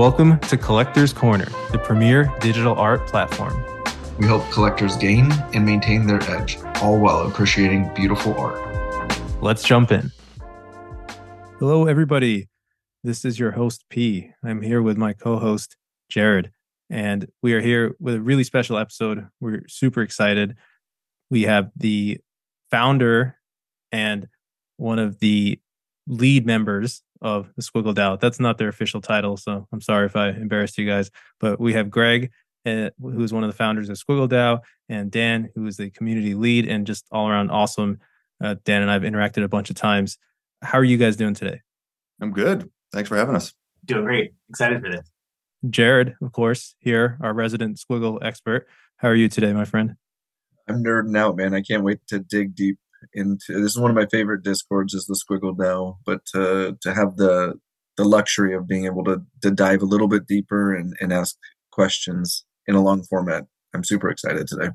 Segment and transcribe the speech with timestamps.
[0.00, 3.62] Welcome to Collector's Corner, the premier digital art platform.
[4.18, 8.58] We help collectors gain and maintain their edge, all while appreciating beautiful art.
[9.42, 10.10] Let's jump in.
[11.58, 12.48] Hello, everybody.
[13.04, 14.30] This is your host, P.
[14.42, 15.76] I'm here with my co host,
[16.08, 16.50] Jared,
[16.88, 19.28] and we are here with a really special episode.
[19.38, 20.56] We're super excited.
[21.30, 22.20] We have the
[22.70, 23.36] founder
[23.92, 24.28] and
[24.78, 25.60] one of the
[26.06, 28.18] lead members of the Squiggle DAO.
[28.18, 31.10] That's not their official title, so I'm sorry if I embarrassed you guys.
[31.38, 32.30] But we have Greg,
[32.66, 36.34] uh, who's one of the founders of Squiggle DAO, and Dan, who is the community
[36.34, 37.98] lead and just all around awesome.
[38.42, 40.18] Uh, Dan and I've interacted a bunch of times.
[40.62, 41.60] How are you guys doing today?
[42.20, 42.70] I'm good.
[42.92, 43.54] Thanks for having us.
[43.84, 44.32] Doing great.
[44.48, 45.10] Excited for this.
[45.68, 48.66] Jared, of course, here, our resident Squiggle expert.
[48.96, 49.96] How are you today, my friend?
[50.68, 51.54] I'm nerding out, man.
[51.54, 52.78] I can't wait to dig deep
[53.14, 56.94] into this is one of my favorite discords is the squiggle DAO but to to
[56.94, 57.54] have the
[57.96, 61.36] the luxury of being able to to dive a little bit deeper and, and ask
[61.72, 64.70] questions in a long format i'm super excited today.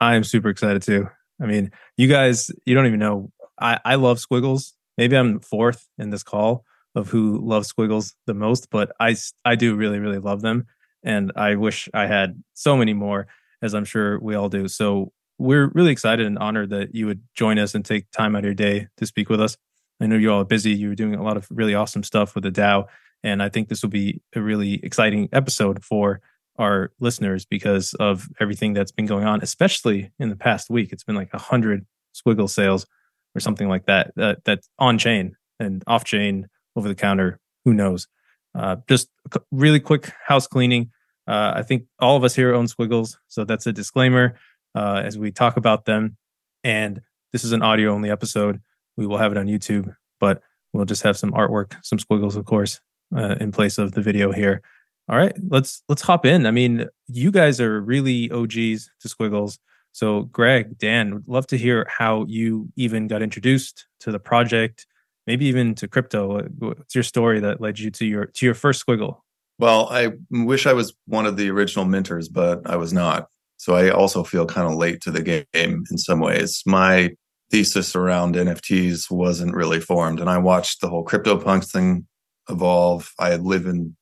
[0.00, 1.08] I am super excited too.
[1.40, 3.30] I mean you guys you don't even know
[3.60, 4.74] i i love squiggles.
[4.98, 9.56] Maybe i'm fourth in this call of who loves squiggles the most but i i
[9.56, 10.66] do really really love them
[11.02, 13.26] and i wish i had so many more
[13.62, 14.68] as i'm sure we all do.
[14.68, 18.40] So we're really excited and honored that you would join us and take time out
[18.40, 19.56] of your day to speak with us.
[20.00, 20.72] I know you all are busy.
[20.72, 22.86] You're doing a lot of really awesome stuff with the DAO.
[23.22, 26.20] And I think this will be a really exciting episode for
[26.58, 30.92] our listeners because of everything that's been going on, especially in the past week.
[30.92, 32.86] It's been like a hundred squiggle sales
[33.34, 37.40] or something like that, that that's on chain and off chain over the counter.
[37.64, 38.06] Who knows?
[38.54, 39.08] Uh, just
[39.50, 40.90] really quick house cleaning.
[41.26, 43.18] Uh, I think all of us here own squiggles.
[43.28, 44.36] So that's a disclaimer
[44.74, 46.16] uh, as we talk about them.
[46.62, 47.00] And
[47.32, 48.60] this is an audio only episode.
[48.96, 50.42] We will have it on YouTube, but
[50.72, 52.80] we'll just have some artwork, some squiggles, of course,
[53.16, 54.62] uh, in place of the video here.
[55.08, 56.46] All right, let's let's hop in.
[56.46, 59.58] I mean, you guys are really OGs to squiggles.
[59.92, 64.86] So, Greg, Dan, would love to hear how you even got introduced to the project,
[65.26, 66.42] maybe even to crypto.
[66.58, 69.18] What's your story that led you to your to your first squiggle?
[69.58, 73.28] Well, I wish I was one of the original minters, but I was not.
[73.64, 75.46] So I also feel kind of late to the game
[75.90, 76.62] in some ways.
[76.66, 77.12] My
[77.50, 80.20] thesis around NFTs wasn't really formed.
[80.20, 82.06] And I watched the whole CryptoPunks thing
[82.50, 83.10] evolve.
[83.18, 83.96] I live in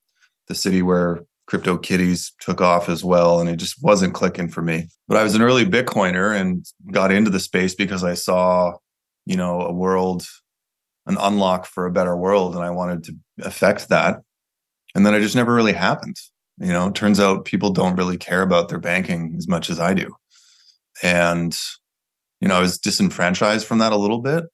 [0.48, 3.38] the city where crypto kitties took off as well.
[3.38, 4.88] And it just wasn't clicking for me.
[5.06, 8.72] But I was an early Bitcoiner and got into the space because I saw,
[9.26, 10.26] you know, a world,
[11.06, 12.56] an unlock for a better world.
[12.56, 14.22] And I wanted to affect that.
[14.96, 16.16] And then it just never really happened.
[16.58, 19.94] You know, turns out people don't really care about their banking as much as I
[19.94, 20.14] do.
[21.02, 21.56] And,
[22.40, 24.44] you know, I was disenfranchised from that a little bit.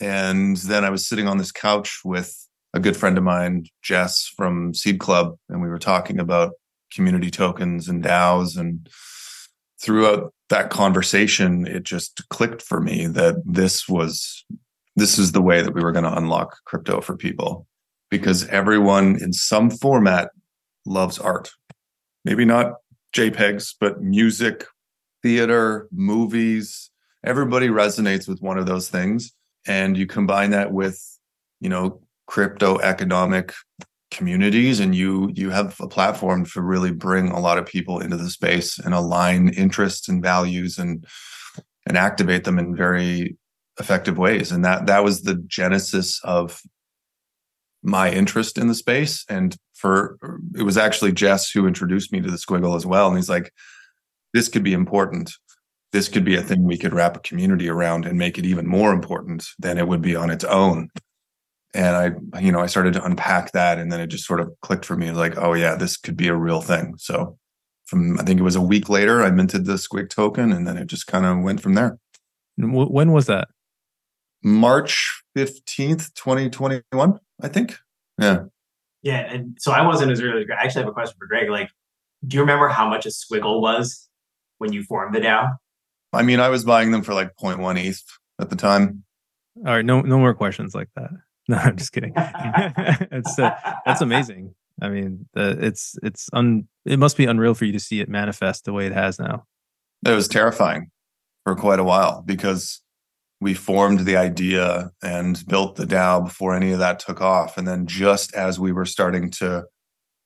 [0.00, 2.34] And then I was sitting on this couch with
[2.72, 6.52] a good friend of mine, Jess from Seed Club, and we were talking about
[6.92, 8.56] community tokens and DAOs.
[8.56, 8.88] And
[9.82, 14.44] throughout that conversation, it just clicked for me that this was
[14.96, 17.66] this is the way that we were going to unlock crypto for people
[18.10, 20.30] because everyone in some format
[20.86, 21.50] loves art.
[22.24, 22.74] Maybe not
[23.14, 24.64] JPEGs, but music,
[25.22, 26.90] theater, movies.
[27.24, 29.32] Everybody resonates with one of those things.
[29.66, 31.02] And you combine that with,
[31.60, 33.52] you know, crypto economic
[34.10, 38.16] communities and you you have a platform to really bring a lot of people into
[38.16, 41.06] the space and align interests and values and
[41.86, 43.36] and activate them in very
[43.78, 46.60] effective ways and that that was the genesis of
[47.82, 49.24] my interest in the space.
[49.28, 50.18] And for
[50.56, 53.08] it was actually Jess who introduced me to the squiggle as well.
[53.08, 53.52] And he's like,
[54.34, 55.32] this could be important.
[55.92, 58.66] This could be a thing we could wrap a community around and make it even
[58.66, 60.88] more important than it would be on its own.
[61.72, 64.52] And I, you know, I started to unpack that and then it just sort of
[64.60, 66.94] clicked for me like, oh yeah, this could be a real thing.
[66.98, 67.38] So
[67.86, 70.76] from I think it was a week later, I minted the Squig token and then
[70.76, 71.98] it just kind of went from there.
[72.56, 73.48] When was that?
[74.42, 77.18] March 15th, 2021.
[77.42, 77.76] I think.
[78.18, 78.44] Yeah.
[79.02, 79.32] Yeah.
[79.32, 80.44] And so I wasn't as early.
[80.50, 81.48] I actually have a question for Greg.
[81.48, 81.70] Like,
[82.26, 84.08] do you remember how much a squiggle was
[84.58, 85.56] when you formed the DAO?
[86.12, 88.02] I mean, I was buying them for like 0.1 ETH
[88.40, 89.04] at the time.
[89.58, 89.84] All right.
[89.84, 91.10] No, no more questions like that.
[91.48, 92.12] No, I'm just kidding.
[92.16, 94.54] it's uh, that's amazing.
[94.80, 96.68] I mean, uh, it's it's un.
[96.84, 99.46] It must be unreal for you to see it manifest the way it has now.
[100.06, 100.92] It was terrifying
[101.44, 102.82] for quite a while because
[103.40, 107.56] we formed the idea and built the DAO before any of that took off.
[107.56, 109.64] And then just as we were starting to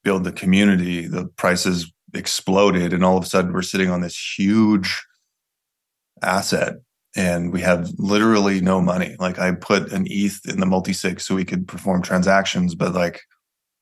[0.02, 2.92] build the community, the prices exploded.
[2.92, 5.00] And all of a sudden we're sitting on this huge
[6.22, 6.74] asset
[7.16, 9.14] and we have literally no money.
[9.18, 13.20] Like I put an ETH in the multi-sig so we could perform transactions, but like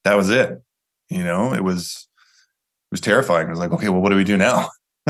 [0.04, 0.62] that was it.
[1.08, 3.46] You know, it was it was terrifying.
[3.46, 4.68] It was like, okay, well, what do we do now?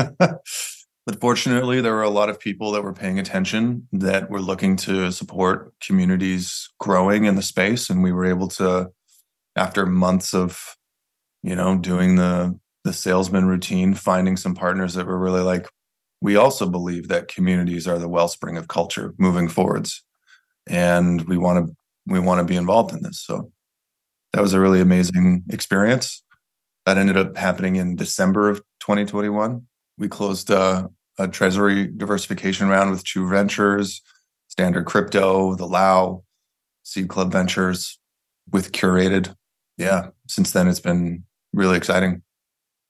[1.05, 4.75] but fortunately, there were a lot of people that were paying attention that were looking
[4.77, 8.89] to support communities growing in the space, and we were able to,
[9.55, 10.77] after months of,
[11.41, 15.69] you know, doing the the salesman routine, finding some partners that were really like,
[16.21, 20.03] we also believe that communities are the wellspring of culture moving forwards,
[20.67, 23.21] and we want to we want to be involved in this.
[23.21, 23.51] So
[24.33, 26.23] that was a really amazing experience.
[26.85, 29.65] That ended up happening in December of 2021.
[30.03, 34.01] We closed uh, a treasury diversification round with True Ventures,
[34.49, 36.25] Standard Crypto, the Lao,
[36.83, 37.97] Seed Club Ventures
[38.51, 39.33] with Curated.
[39.77, 41.23] Yeah, since then it's been
[41.53, 42.21] really exciting.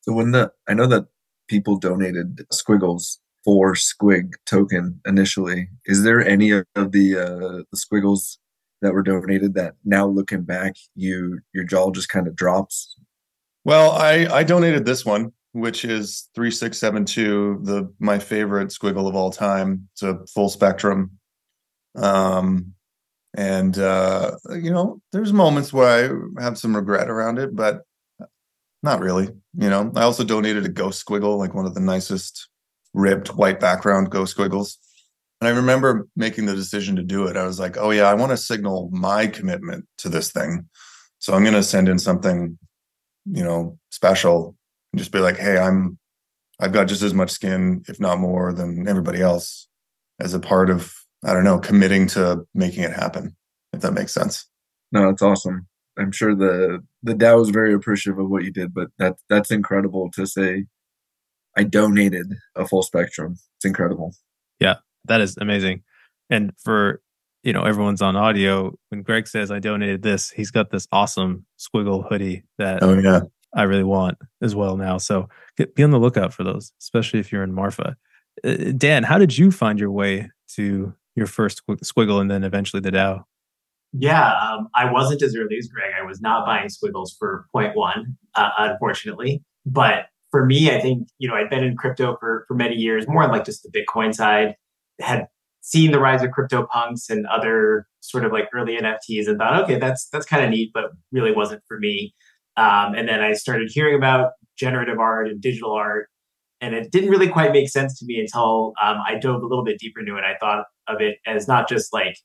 [0.01, 1.05] So when the I know that
[1.47, 5.69] people donated squiggles for Squig token initially.
[5.85, 8.39] Is there any of the uh, the squiggles
[8.81, 12.95] that were donated that now looking back, you your jaw just kind of drops?
[13.65, 18.69] Well, I I donated this one, which is three six seven two, the my favorite
[18.69, 19.87] squiggle of all time.
[19.93, 21.11] It's a full spectrum.
[21.95, 22.73] Um,
[23.35, 27.81] and uh, you know, there's moments where I have some regret around it, but
[28.83, 29.29] not really.
[29.57, 32.49] You know, I also donated a ghost squiggle, like one of the nicest
[32.93, 34.77] ripped white background ghost squiggles.
[35.41, 37.37] And I remember making the decision to do it.
[37.37, 40.69] I was like, oh, yeah, I want to signal my commitment to this thing.
[41.19, 42.57] So I'm going to send in something,
[43.25, 44.55] you know, special
[44.93, 45.97] and just be like, hey, I'm,
[46.59, 49.67] I've got just as much skin, if not more, than everybody else
[50.19, 50.93] as a part of,
[51.25, 53.35] I don't know, committing to making it happen,
[53.73, 54.47] if that makes sense.
[54.91, 55.67] No, that's awesome.
[55.97, 59.51] I'm sure the the DAO is very appreciative of what you did, but that's that's
[59.51, 60.65] incredible to say
[61.55, 63.37] I donated a full spectrum.
[63.57, 64.15] It's incredible.
[64.59, 65.83] Yeah, that is amazing.
[66.29, 67.01] And for
[67.43, 71.45] you know everyone's on audio, when Greg says I donated this, he's got this awesome
[71.59, 73.21] squiggle hoodie that oh yeah
[73.55, 74.97] I really want as well now.
[74.97, 75.29] So
[75.75, 77.95] be on the lookout for those, especially if you're in Marfa.
[78.43, 82.81] Uh, Dan, how did you find your way to your first squiggle and then eventually
[82.81, 83.23] the DAO?
[83.95, 85.91] Yeah, um, I wasn't as early as Greg.
[85.99, 89.43] I was not buying squiggles for one, uh, unfortunately.
[89.67, 93.07] But for me, I think, you know, I'd been in crypto for, for many years,
[93.07, 94.55] more on like just the Bitcoin side,
[94.99, 95.27] had
[95.61, 99.63] seen the rise of crypto punks and other sort of like early NFTs and thought,
[99.63, 102.15] okay, that's, that's kind of neat, but really wasn't for me.
[102.57, 106.09] Um, and then I started hearing about generative art and digital art.
[106.61, 109.65] And it didn't really quite make sense to me until um, I dove a little
[109.65, 110.23] bit deeper into it.
[110.23, 112.15] I thought of it as not just like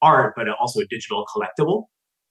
[0.00, 1.84] art, but also a digital collectible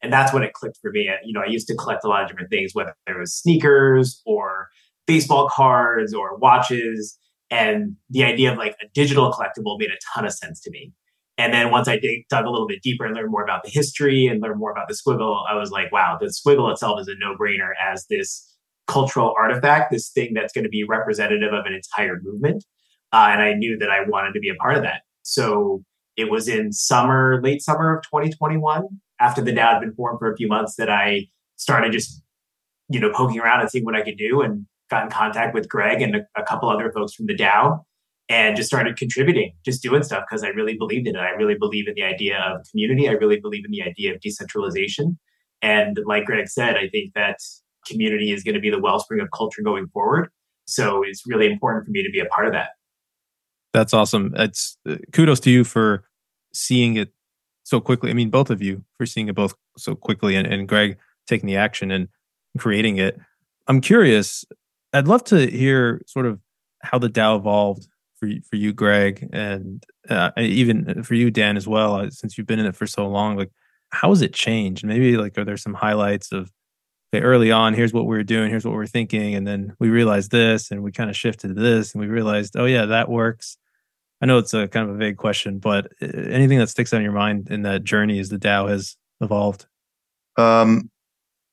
[0.04, 1.10] and that's when it clicked for me.
[1.24, 4.22] You know, I used to collect a lot of different things, whether it was sneakers
[4.26, 4.68] or
[5.08, 7.18] baseball cards or watches.
[7.50, 10.92] And the idea of like a digital collectible made a ton of sense to me.
[11.38, 13.70] And then once I dig, dug a little bit deeper and learned more about the
[13.70, 17.08] history and learned more about the squiggle, I was like, wow, the squiggle itself is
[17.08, 18.56] a no brainer as this
[18.88, 22.64] cultural artifact, this thing that's going to be representative of an entire movement.
[23.12, 25.02] Uh, and I knew that I wanted to be a part of that.
[25.24, 25.84] So
[26.18, 28.84] it was in summer, late summer of 2021
[29.20, 32.22] after the DAO had been formed for a few months that I started just,
[32.90, 35.70] you know, poking around and seeing what I could do and got in contact with
[35.70, 37.84] Greg and a, a couple other folks from the DAO
[38.30, 41.20] and just started contributing, just doing stuff because I really believed in it.
[41.20, 43.10] I really believe in the idea of community.
[43.10, 45.20] I really believe in the idea of decentralization.
[45.62, 47.40] And like Greg said, I think that
[47.86, 50.30] community is going to be the wellspring of culture going forward.
[50.66, 52.70] So it's really important for me to be a part of that.
[53.74, 54.34] That's awesome.
[54.38, 56.06] It's uh, kudos to you for
[56.54, 57.12] seeing it
[57.64, 58.10] so quickly.
[58.10, 61.48] I mean, both of you for seeing it both so quickly, and, and Greg taking
[61.48, 62.08] the action and
[62.58, 63.20] creating it.
[63.68, 64.46] I'm curious.
[64.94, 66.40] I'd love to hear sort of
[66.84, 67.88] how the DAO evolved
[68.24, 71.96] for you, for you, Greg, and uh, even for you, Dan, as well.
[71.96, 73.52] Uh, since you've been in it for so long, like
[73.90, 74.86] how has it changed?
[74.86, 76.50] Maybe like are there some highlights of
[77.14, 77.74] okay, early on?
[77.74, 78.50] Here's what we were doing.
[78.50, 81.50] Here's what we are thinking, and then we realized this, and we kind of shifted
[81.50, 83.58] to this, and we realized, oh yeah, that works.
[84.22, 86.98] I know it's a kind of a vague question, but uh, anything that sticks out
[86.98, 89.66] in your mind in that journey as the DAO has evolved?
[90.38, 90.90] Um,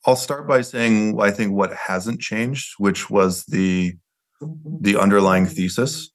[0.06, 3.96] I'll start by saying I think what hasn't changed, which was the
[4.40, 6.10] the underlying thesis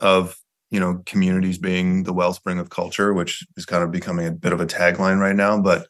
[0.00, 0.36] of
[0.70, 4.52] you know communities being the wellspring of culture, which is kind of becoming a bit
[4.52, 5.60] of a tagline right now.
[5.60, 5.86] But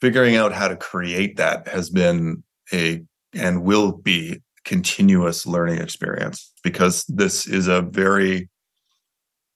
[0.00, 3.02] figuring out how to create that has been a
[3.32, 8.48] and will be continuous learning experience because this is a very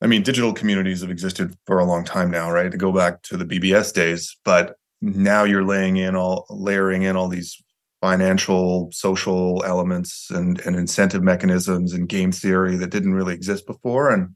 [0.03, 2.71] I mean, digital communities have existed for a long time now, right?
[2.71, 7.17] To go back to the BBS days, but now you're laying in all layering in
[7.17, 7.63] all these
[8.01, 14.11] financial, social elements and, and incentive mechanisms and game theory that didn't really exist before.
[14.11, 14.35] And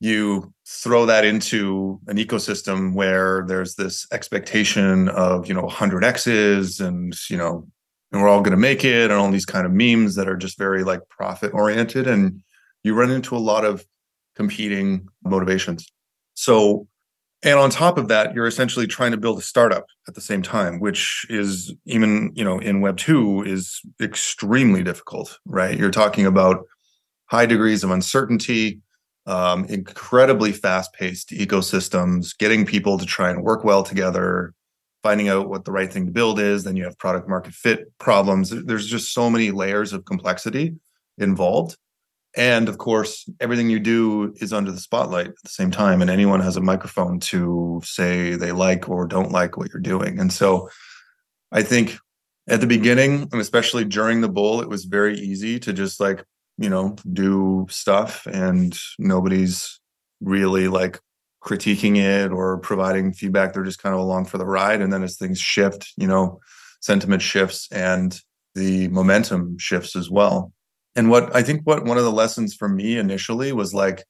[0.00, 6.80] you throw that into an ecosystem where there's this expectation of, you know, 100 X's
[6.80, 7.66] and, you know,
[8.12, 10.36] and we're all going to make it and all these kind of memes that are
[10.36, 12.42] just very like profit oriented and
[12.82, 13.84] you run into a lot of
[14.34, 15.86] competing motivations
[16.34, 16.86] so
[17.42, 20.42] and on top of that you're essentially trying to build a startup at the same
[20.42, 26.26] time which is even you know in web 2 is extremely difficult right you're talking
[26.26, 26.64] about
[27.26, 28.80] high degrees of uncertainty
[29.26, 34.54] um, incredibly fast paced ecosystems getting people to try and work well together
[35.02, 36.64] finding out what the right thing to build is.
[36.64, 38.50] Then you have product market fit problems.
[38.50, 40.74] There's just so many layers of complexity
[41.18, 41.76] involved.
[42.36, 46.02] And of course, everything you do is under the spotlight at the same time.
[46.02, 50.20] And anyone has a microphone to say they like or don't like what you're doing.
[50.20, 50.68] And so
[51.50, 51.98] I think
[52.48, 56.24] at the beginning, and especially during the bull, it was very easy to just like,
[56.58, 59.80] you know, do stuff and nobody's
[60.20, 61.00] really like
[61.42, 63.52] critiquing it or providing feedback.
[63.52, 64.80] They're just kind of along for the ride.
[64.80, 66.40] And then as things shift, you know,
[66.80, 68.18] sentiment shifts and
[68.54, 70.52] the momentum shifts as well.
[70.96, 74.04] And what I think what one of the lessons for me initially was like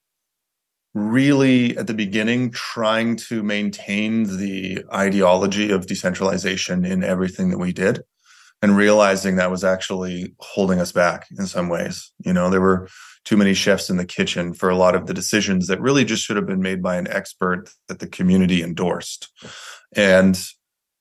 [0.95, 7.73] really at the beginning trying to maintain the ideology of decentralization in everything that we
[7.73, 8.01] did
[8.63, 12.11] and realizing that was actually holding us back in some ways.
[12.25, 12.89] You know, there were
[13.25, 16.25] too many chefs in the kitchen for a lot of the decisions that really just
[16.25, 19.29] should have been made by an expert that the community endorsed.
[19.95, 20.39] And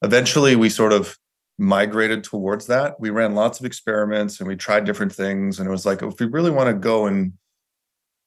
[0.01, 1.17] eventually we sort of
[1.57, 2.99] migrated towards that.
[2.99, 5.59] We ran lots of experiments and we tried different things.
[5.59, 7.33] And it was like, if we really want to go and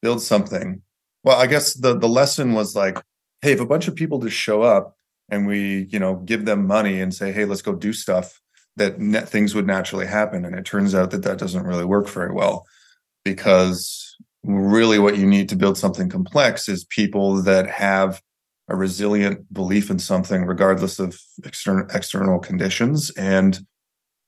[0.03, 0.83] build something,
[1.23, 2.99] well, I guess the the lesson was like,
[3.43, 4.97] hey, if a bunch of people just show up
[5.29, 8.41] and we, you know, give them money and say, hey, let's go do stuff,
[8.77, 10.45] that net things would naturally happen.
[10.45, 12.67] And it turns out that that doesn't really work very well
[13.25, 18.23] because really what you need to build something complex is people that have
[18.71, 23.61] a resilient belief in something regardless of external external conditions and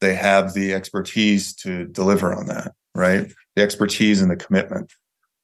[0.01, 3.33] they have the expertise to deliver on that right?
[3.57, 4.93] The expertise and the commitment.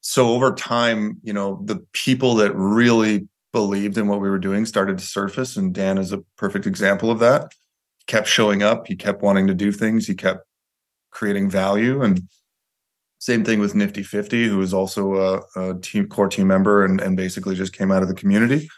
[0.01, 4.67] So over time you know the people that really believed in what we were doing
[4.67, 7.53] started to surface and dan is a perfect example of that.
[7.99, 8.87] He kept showing up.
[8.87, 10.07] He kept wanting to do things.
[10.07, 10.45] He kept
[11.11, 12.03] creating value.
[12.03, 12.29] And
[13.19, 17.01] same thing with Nifty 50, who is also a, a, team core team member and,
[17.01, 18.69] and basically just came out of the community.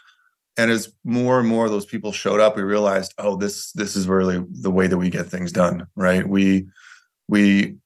[0.57, 3.95] And as more and more of those people showed up, we realized, oh, this this
[3.95, 6.27] is really the way that we get things done, right?
[6.27, 6.67] We
[7.27, 7.77] we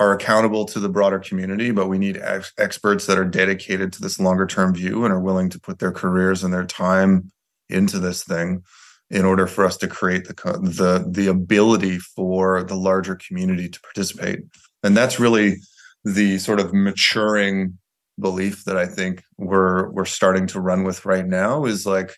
[0.00, 4.00] are accountable to the broader community, but we need ex- experts that are dedicated to
[4.00, 7.30] this longer term view and are willing to put their careers and their time
[7.68, 8.62] into this thing
[9.10, 13.80] in order for us to create the the the ability for the larger community to
[13.80, 14.40] participate.
[14.82, 15.56] And that's really
[16.04, 17.78] the sort of maturing
[18.20, 22.16] belief that I think we're we're starting to run with right now is like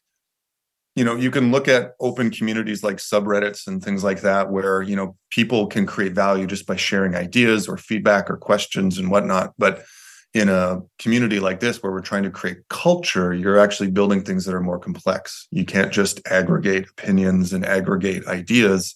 [0.97, 4.83] you know you can look at open communities like subreddits and things like that where
[4.83, 9.11] you know people can create value just by sharing ideas or feedback or questions and
[9.11, 9.53] whatnot.
[9.59, 9.85] But
[10.33, 14.45] in a community like this where we're trying to create culture you're actually building things
[14.45, 15.49] that are more complex.
[15.51, 18.95] You can't just aggregate opinions and aggregate ideas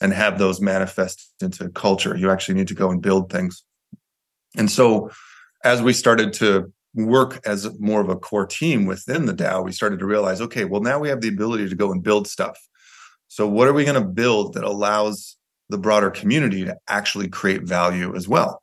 [0.00, 2.16] and have those manifest into culture.
[2.16, 3.62] You actually need to go and build things.
[4.56, 5.10] And so
[5.64, 9.72] as we started to work as more of a core team within the DAO, we
[9.72, 12.58] started to realize, okay, well, now we have the ability to go and build stuff.
[13.28, 15.36] So what are we going to build that allows
[15.70, 18.60] the broader community to actually create value as well?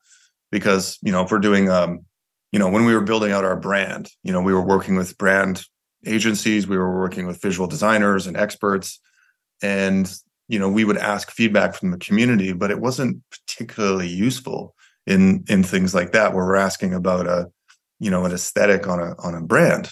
[0.51, 2.05] Because, you know, if we're doing, um,
[2.51, 5.17] you know, when we were building out our brand, you know, we were working with
[5.17, 5.63] brand
[6.05, 8.99] agencies, we were working with visual designers and experts.
[9.61, 10.11] And,
[10.47, 14.75] you know, we would ask feedback from the community, but it wasn't particularly useful
[15.09, 17.49] in in things like that where we're asking about a
[17.99, 19.89] you know an aesthetic on a on a brand.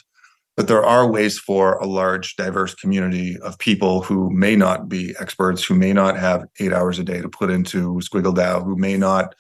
[0.56, 5.14] But there are ways for a large diverse community of people who may not be
[5.20, 8.76] experts who may not have eight hours a day to put into squiggle dao who
[8.76, 9.36] may not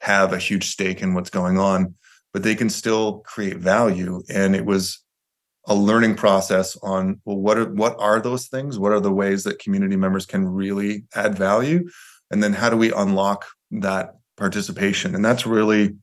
[0.00, 1.94] have a huge stake in what's going on
[2.34, 4.22] but they can still create value.
[4.28, 5.02] And it was
[5.66, 8.78] a learning process on well what are what are those things?
[8.78, 11.88] What are the ways that community members can really add value?
[12.30, 15.14] And then how do we unlock that participation.
[15.14, 15.96] And that's really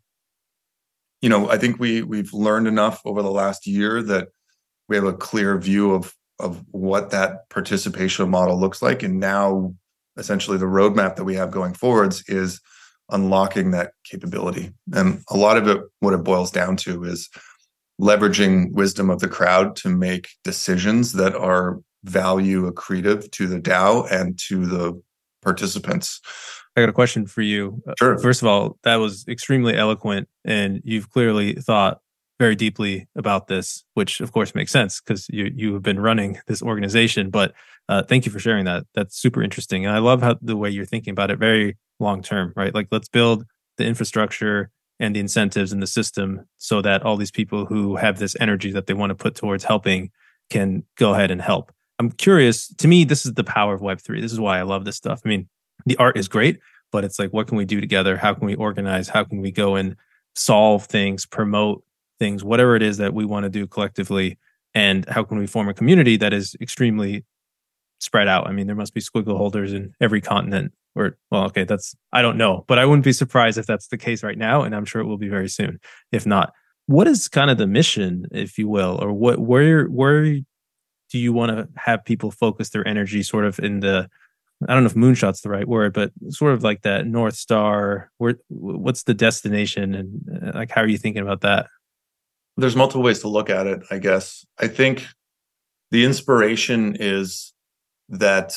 [1.21, 4.29] you know i think we we've learned enough over the last year that
[4.89, 9.03] we have a clear view of of what that participation model looks like.
[9.03, 9.73] And now
[10.17, 12.59] essentially the roadmap that we have going forwards is
[13.09, 14.73] unlocking that capability.
[14.93, 17.29] And a lot of it what it boils down to is
[17.99, 24.11] leveraging wisdom of the crowd to make decisions that are value accretive to the DAO
[24.11, 25.01] and to the
[25.41, 26.21] participants
[26.75, 27.81] I got a question for you.
[27.99, 28.17] Sure.
[28.17, 31.99] First of all, that was extremely eloquent, and you've clearly thought
[32.39, 36.39] very deeply about this, which of course makes sense because you you have been running
[36.47, 37.29] this organization.
[37.29, 37.53] But
[37.89, 38.85] uh, thank you for sharing that.
[38.95, 42.23] That's super interesting, and I love how the way you're thinking about it, very long
[42.23, 42.73] term, right?
[42.73, 43.45] Like let's build
[43.77, 48.19] the infrastructure and the incentives in the system so that all these people who have
[48.19, 50.11] this energy that they want to put towards helping
[50.49, 51.71] can go ahead and help.
[52.01, 52.67] I'm curious.
[52.67, 54.21] To me, this is the power of Web3.
[54.21, 55.21] This is why I love this stuff.
[55.23, 55.47] I mean,
[55.85, 56.59] the art is great,
[56.91, 58.17] but it's like, what can we do together?
[58.17, 59.07] How can we organize?
[59.07, 59.95] How can we go and
[60.33, 61.83] solve things, promote
[62.17, 64.39] things, whatever it is that we want to do collectively?
[64.73, 67.23] And how can we form a community that is extremely
[67.99, 68.47] spread out?
[68.47, 70.73] I mean, there must be squiggle holders in every continent.
[70.95, 73.97] Or, well, okay, that's, I don't know, but I wouldn't be surprised if that's the
[73.99, 74.63] case right now.
[74.63, 75.79] And I'm sure it will be very soon,
[76.11, 76.51] if not.
[76.87, 80.39] What is kind of the mission, if you will, or what, where, where
[81.11, 84.09] do you want to have people focus their energy sort of in the
[84.67, 88.11] I don't know if moonshot's the right word, but sort of like that north star.
[88.17, 91.67] Where what's the destination, and uh, like how are you thinking about that?
[92.57, 93.81] There's multiple ways to look at it.
[93.89, 95.07] I guess I think
[95.89, 97.53] the inspiration is
[98.09, 98.55] that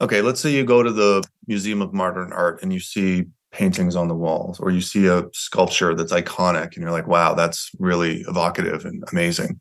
[0.00, 0.20] okay.
[0.20, 4.08] Let's say you go to the Museum of Modern Art and you see paintings on
[4.08, 8.24] the walls, or you see a sculpture that's iconic, and you're like, "Wow, that's really
[8.28, 9.58] evocative and amazing."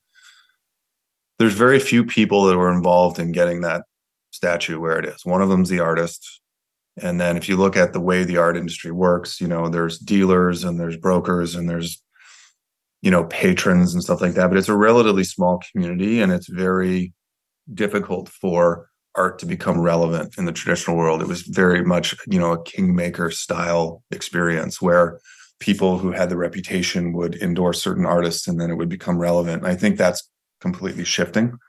[1.40, 3.84] There's very few people that were involved in getting that
[4.32, 5.26] statue where it is.
[5.26, 6.42] One of them's the artist.
[7.02, 9.98] And then if you look at the way the art industry works, you know, there's
[9.98, 12.02] dealers and there's brokers and there's,
[13.02, 14.50] you know, patrons and stuff like that.
[14.50, 17.14] But it's a relatively small community and it's very
[17.74, 21.22] difficult for art to become relevant in the traditional world.
[21.22, 25.20] It was very much, you know, a kingmaker style experience where
[25.60, 29.64] people who had the reputation would endorse certain artists and then it would become relevant.
[29.64, 30.28] And I think that's
[30.64, 31.60] completely shifting.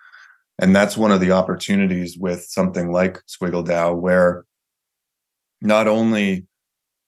[0.58, 4.44] And that's one of the opportunities with something like Squiggle DAO, where
[5.60, 6.46] not only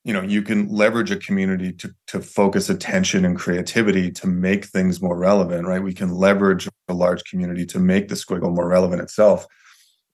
[0.06, 4.64] you know you can leverage a community to to focus attention and creativity to make
[4.64, 8.68] things more relevant right we can leverage a large community to make the squiggle more
[8.68, 9.46] relevant itself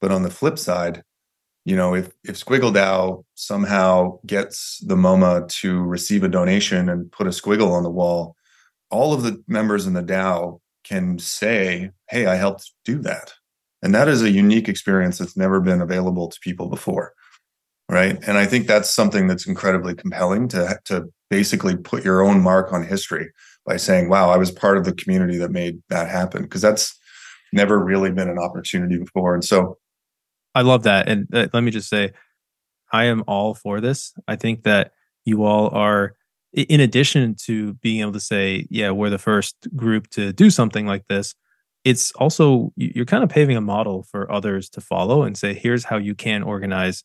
[0.01, 1.03] but on the flip side
[1.67, 7.13] you know if if squiggle dao somehow gets the moma to receive a donation and
[7.13, 8.35] put a squiggle on the wall
[8.91, 13.35] all of the members in the dao can say, Hey, I helped do that.
[13.83, 17.13] And that is a unique experience that's never been available to people before.
[17.89, 18.19] Right.
[18.27, 22.73] And I think that's something that's incredibly compelling to, to basically put your own mark
[22.73, 23.31] on history
[23.67, 26.49] by saying, wow, I was part of the community that made that happen.
[26.49, 26.99] Cause that's
[27.53, 29.35] never really been an opportunity before.
[29.35, 29.79] And so
[30.55, 31.09] I love that.
[31.09, 32.13] And uh, let me just say,
[32.93, 34.13] I am all for this.
[34.29, 34.93] I think that
[35.25, 36.15] you all are
[36.53, 40.87] in addition to being able to say, yeah, we're the first group to do something
[40.87, 41.35] like this,
[41.85, 45.85] it's also you're kind of paving a model for others to follow and say, here's
[45.85, 47.05] how you can organize.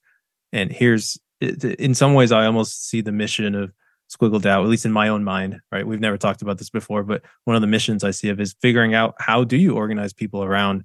[0.52, 3.72] And here's, in some ways, I almost see the mission of
[4.10, 5.86] Squiggle DAO, at least in my own mind, right?
[5.86, 8.56] We've never talked about this before, but one of the missions I see of is
[8.62, 10.84] figuring out how do you organize people around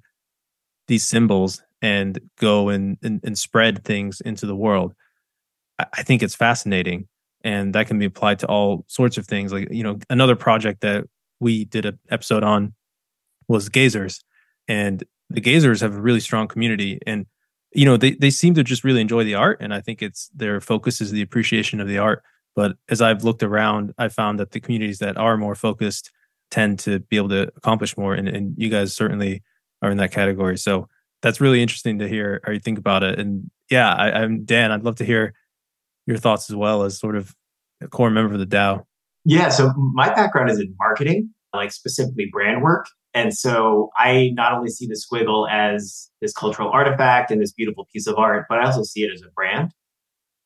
[0.87, 4.93] these symbols and go and, and, and spread things into the world.
[5.79, 7.07] I think it's fascinating
[7.43, 9.51] and that can be applied to all sorts of things.
[9.51, 11.05] Like you know another project that
[11.39, 12.73] we did an episode on
[13.47, 14.23] was gazers
[14.67, 17.25] and the gazers have a really strong community and
[17.73, 20.29] you know they, they seem to just really enjoy the art and i think it's
[20.29, 22.23] their focus is the appreciation of the art.
[22.55, 26.11] But as i've looked around i found that the communities that are more focused
[26.51, 29.41] tend to be able to accomplish more and, and you guys certainly
[29.81, 30.57] are in that category.
[30.57, 30.87] So
[31.21, 33.19] that's really interesting to hear how you think about it.
[33.19, 35.33] And yeah I, i'm dan i'd love to hear
[36.05, 37.35] your thoughts as well as sort of
[37.81, 38.85] a core member of the DAO.
[39.25, 42.87] Yeah, so my background is in marketing, like specifically brand work.
[43.13, 47.87] And so I not only see the squiggle as this cultural artifact and this beautiful
[47.93, 49.71] piece of art, but I also see it as a brand.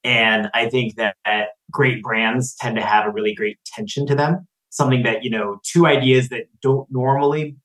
[0.04, 4.16] And I think that, that great brands tend to have a really great tension to
[4.16, 4.48] them.
[4.70, 7.56] Something that, you know, two ideas that don't normally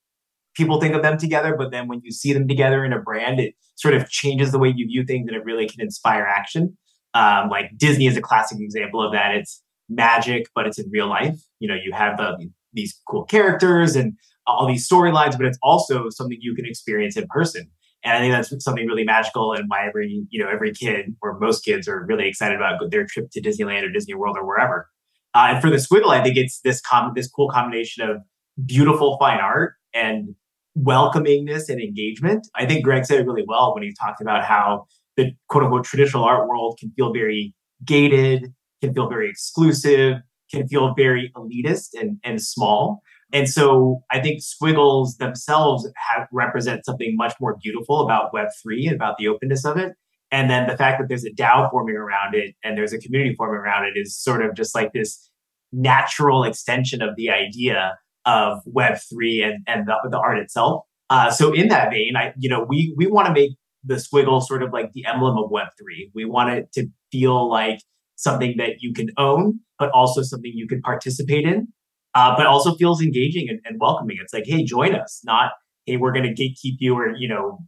[0.54, 3.40] people think of them together, but then when you see them together in a brand,
[3.40, 6.76] it sort of changes the way you view things and it really can inspire action.
[7.14, 9.34] Um, like Disney is a classic example of that.
[9.34, 11.38] It's magic, but it's in real life.
[11.60, 12.36] You know, you have uh,
[12.72, 14.14] these cool characters and
[14.46, 17.70] all these storylines, but it's also something you can experience in person.
[18.04, 21.38] And I think that's something really magical and why every, you know, every kid or
[21.38, 24.88] most kids are really excited about their trip to Disneyland or Disney World or wherever.
[25.34, 28.18] Uh, and for the squiggle, I think it's this com- this cool combination of
[28.66, 30.34] beautiful fine art and
[30.76, 32.46] welcomingness and engagement.
[32.54, 35.84] I think Greg said it really well when he talked about how the quote unquote
[35.84, 40.16] traditional art world can feel very gated, can feel very exclusive,
[40.50, 43.02] can feel very elitist and, and small.
[43.32, 48.94] And so I think squiggles themselves have, represent something much more beautiful about Web3 and
[48.94, 49.92] about the openness of it.
[50.30, 53.34] And then the fact that there's a DAO forming around it and there's a community
[53.34, 55.30] forming around it is sort of just like this
[55.72, 60.84] natural extension of the idea of Web3 and, and the, the art itself.
[61.10, 63.50] Uh, so in that vein, I you know we we want to make
[63.84, 66.10] the squiggle sort of like the emblem of Web3.
[66.14, 67.80] We want it to feel like
[68.16, 71.68] something that you can own, but also something you can participate in,
[72.14, 74.18] uh, but also feels engaging and, and, welcoming.
[74.20, 75.52] It's like, hey, join us, not
[75.86, 77.58] hey, we're going to gatekeep you or you know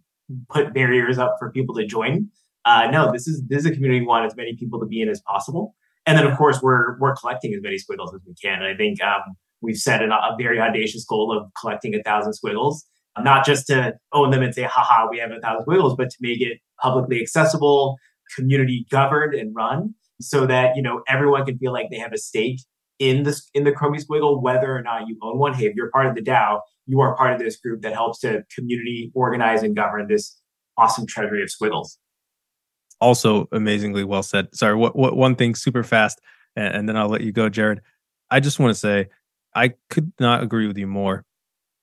[0.49, 2.29] put barriers up for people to join.
[2.65, 5.01] Uh, no, this is this is a community we want as many people to be
[5.01, 5.75] in as possible.
[6.07, 8.63] And then of course we're we're collecting as many squiggles as we can.
[8.63, 12.35] And I think um, we've set an, a very audacious goal of collecting a thousand
[12.35, 12.87] squiggles
[13.21, 16.17] not just to own them and say, haha, we have a thousand squiggles, but to
[16.21, 17.97] make it publicly accessible,
[18.35, 22.19] community governed and run so that, you know, everyone can feel like they have a
[22.19, 22.61] stake
[22.99, 25.55] in this in the Chromie Squiggle, whether or not you own one.
[25.55, 28.21] Hey, if you're part of the DAO, you are part of this group that helps
[28.21, 30.41] to community organize and govern this
[30.77, 31.99] awesome treasury of squiggles.
[33.01, 34.49] Also amazingly well said.
[34.55, 36.21] Sorry, what, what one thing super fast,
[36.57, 37.81] and, and then I'll let you go, Jared.
[38.31, 39.09] I just want to say
[39.55, 41.25] I could not agree with you more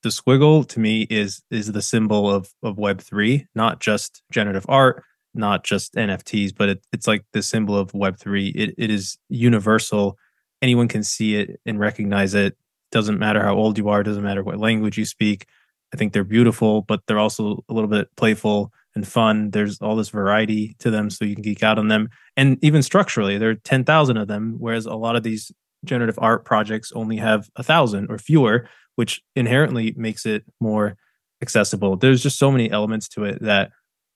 [0.02, 4.66] the squiggle to me is is the symbol of of web 3 not just generative
[4.68, 8.90] art not just nfts but it, it's like the symbol of web 3 it, it
[8.90, 10.18] is universal.
[10.60, 12.56] Anyone can see it and recognize it.
[12.92, 15.46] Doesn't matter how old you are doesn't matter what language you speak.
[15.94, 19.50] I think they're beautiful but they're also a little bit playful and fun.
[19.50, 22.10] There's all this variety to them so you can geek out on them.
[22.36, 25.50] And even structurally there are 10,000 of them whereas a lot of these
[25.84, 30.96] generative art projects only have a thousand or fewer which inherently makes it more
[31.40, 31.96] accessible.
[31.96, 33.70] There's just so many elements to it that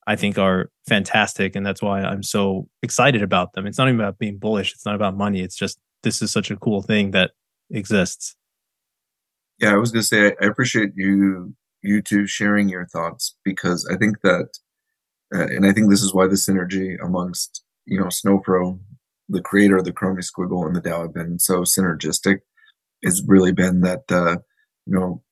[0.06, 1.56] I think are fantastic.
[1.56, 3.66] And that's why I'm so excited about them.
[3.66, 5.40] It's not even about being bullish, it's not about money.
[5.40, 7.32] It's just this is such a cool thing that
[7.70, 8.36] exists.
[9.58, 13.88] Yeah, I was going to say, I appreciate you you two sharing your thoughts because
[13.92, 14.48] I think that,
[15.34, 18.78] uh, and I think this is why the synergy amongst you know Snowfro,
[19.28, 22.40] the creator of the Chromie Squiggle, and the DAO have been so synergistic.
[23.04, 24.38] Has really been that uh,
[24.86, 25.22] you know,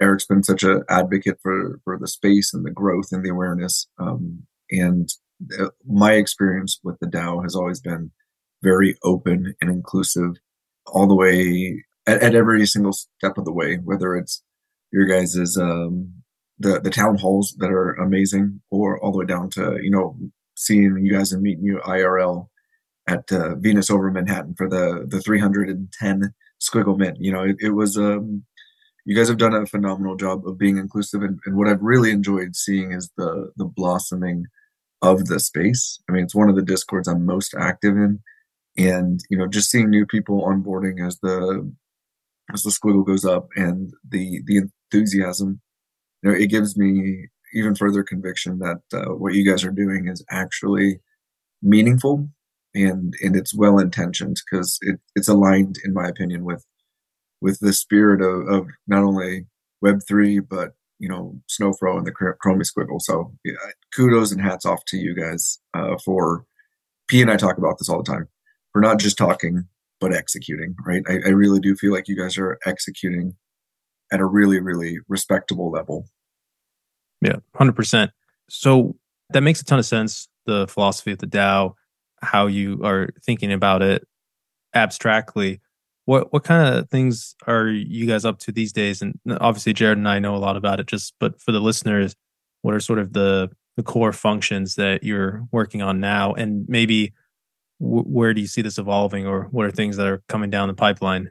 [0.00, 3.88] Eric's been such an advocate for for the space and the growth and the awareness.
[3.98, 5.08] Um, and
[5.58, 8.10] uh, my experience with the DAO has always been
[8.62, 10.36] very open and inclusive,
[10.86, 13.76] all the way at, at every single step of the way.
[13.76, 14.42] Whether it's
[14.92, 16.12] your guys's um,
[16.58, 20.16] the the town halls that are amazing, or all the way down to you know
[20.56, 22.48] seeing you guys and meeting you IRL
[23.06, 27.18] at uh, Venus over Manhattan for the the 310 Squiggle Mint.
[27.20, 28.44] You know, it, it was um,
[29.04, 32.10] you guys have done a phenomenal job of being inclusive, and, and what I've really
[32.10, 34.46] enjoyed seeing is the the blossoming
[35.02, 36.00] of the space.
[36.08, 38.20] I mean, it's one of the discords I'm most active in,
[38.76, 41.70] and you know, just seeing new people onboarding as the
[42.52, 45.60] as the squiggle goes up and the the enthusiasm,
[46.22, 50.08] you know, it gives me even further conviction that uh, what you guys are doing
[50.08, 51.00] is actually
[51.62, 52.28] meaningful
[52.84, 56.64] and and it's well intentioned because it, it's aligned in my opinion with
[57.40, 59.46] with the spirit of, of not only
[59.80, 63.00] web 3 but you know snowfro and the chromie squiggle.
[63.00, 63.54] So yeah,
[63.94, 66.44] kudos and hats off to you guys uh, for
[67.08, 68.28] p and i talk about this all the time
[68.72, 69.64] for not just talking
[70.00, 71.02] but executing right?
[71.08, 73.34] I, I really do feel like you guys are executing
[74.12, 76.06] at a really really respectable level.
[77.20, 78.10] Yeah 100%
[78.50, 78.96] so
[79.30, 81.74] that makes a ton of sense the philosophy of the dao
[82.22, 84.06] how you are thinking about it
[84.74, 85.60] abstractly.
[86.04, 89.02] What what kind of things are you guys up to these days?
[89.02, 92.16] And obviously jared and i know a lot about it just but for the listeners
[92.62, 96.34] what are sort of the the core functions that you're working on now?
[96.34, 97.12] And maybe
[97.80, 100.66] w- where do you see this evolving or what are things that are coming down
[100.66, 101.30] the pipeline?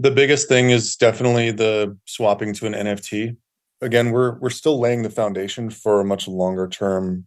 [0.00, 3.36] The biggest thing is definitely the swapping to an nft
[3.80, 7.26] again we're we're still laying the foundation for a much longer term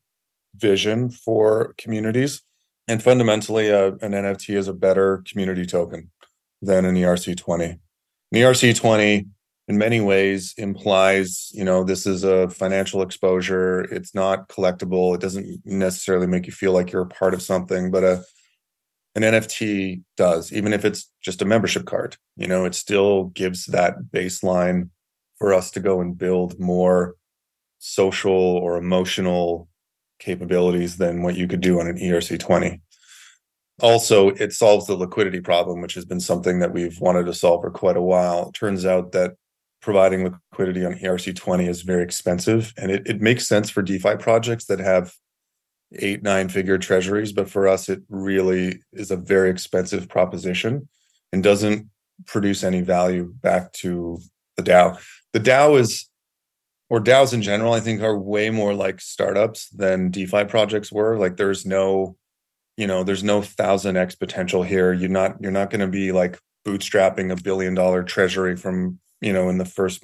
[0.56, 2.42] vision for communities
[2.90, 6.10] and fundamentally, uh, an NFT is a better community token
[6.60, 7.72] than an ERC20.
[7.72, 7.80] An
[8.34, 9.28] ERC20,
[9.68, 13.82] in many ways, implies you know this is a financial exposure.
[13.82, 15.14] It's not collectible.
[15.14, 18.22] It doesn't necessarily make you feel like you're a part of something, but a uh,
[19.16, 22.18] an NFT does, even if it's just a membership card.
[22.38, 24.90] You know, it still gives that baseline
[25.38, 27.16] for us to go and build more
[27.80, 29.68] social or emotional
[30.20, 32.82] capabilities than what you could do on an ERC20.
[33.82, 37.62] Also, it solves the liquidity problem, which has been something that we've wanted to solve
[37.62, 38.50] for quite a while.
[38.50, 39.36] It turns out that
[39.82, 44.66] providing liquidity on ERC20 is very expensive, and it, it makes sense for DeFi projects
[44.66, 45.14] that have
[45.98, 47.32] eight, nine figure treasuries.
[47.32, 50.90] But for us, it really is a very expensive proposition
[51.32, 51.90] and doesn't
[52.26, 54.20] produce any value back to
[54.58, 55.00] the DAO.
[55.32, 56.09] The DAO is
[56.90, 61.18] or DAOs in general, I think, are way more like startups than DeFi projects were.
[61.18, 62.18] Like there's no,
[62.78, 64.92] you know, there's no thousand X potential here.
[64.92, 69.34] You're not, you're not going to be like bootstrapping a billion dollar treasury from you
[69.34, 70.02] know in the first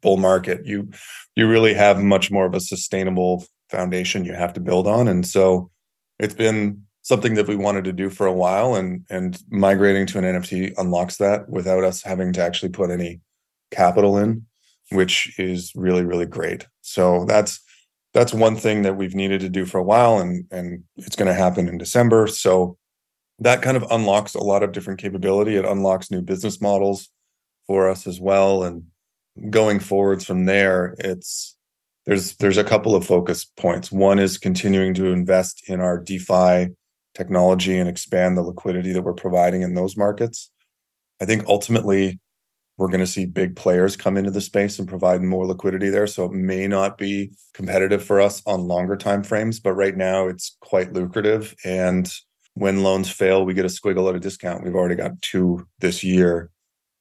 [0.00, 0.90] bull market you
[1.36, 5.26] you really have much more of a sustainable foundation you have to build on and
[5.26, 5.70] so
[6.18, 10.18] it's been something that we wanted to do for a while and and migrating to
[10.18, 13.20] an nft unlocks that without us having to actually put any
[13.70, 14.44] capital in
[14.90, 17.60] which is really really great so that's
[18.14, 21.28] that's one thing that we've needed to do for a while and and it's going
[21.28, 22.76] to happen in december so
[23.40, 27.10] that kind of unlocks a lot of different capability it unlocks new business models
[27.68, 28.64] for us as well.
[28.64, 28.84] And
[29.50, 31.56] going forwards from there, it's
[32.06, 33.92] there's there's a couple of focus points.
[33.92, 36.74] One is continuing to invest in our DeFi
[37.14, 40.50] technology and expand the liquidity that we're providing in those markets.
[41.20, 42.18] I think ultimately
[42.78, 46.06] we're going to see big players come into the space and provide more liquidity there
[46.06, 50.26] so it may not be competitive for us on longer time frames but right now
[50.26, 52.12] it's quite lucrative and
[52.54, 56.02] when loans fail we get a squiggle at a discount we've already got two this
[56.02, 56.50] year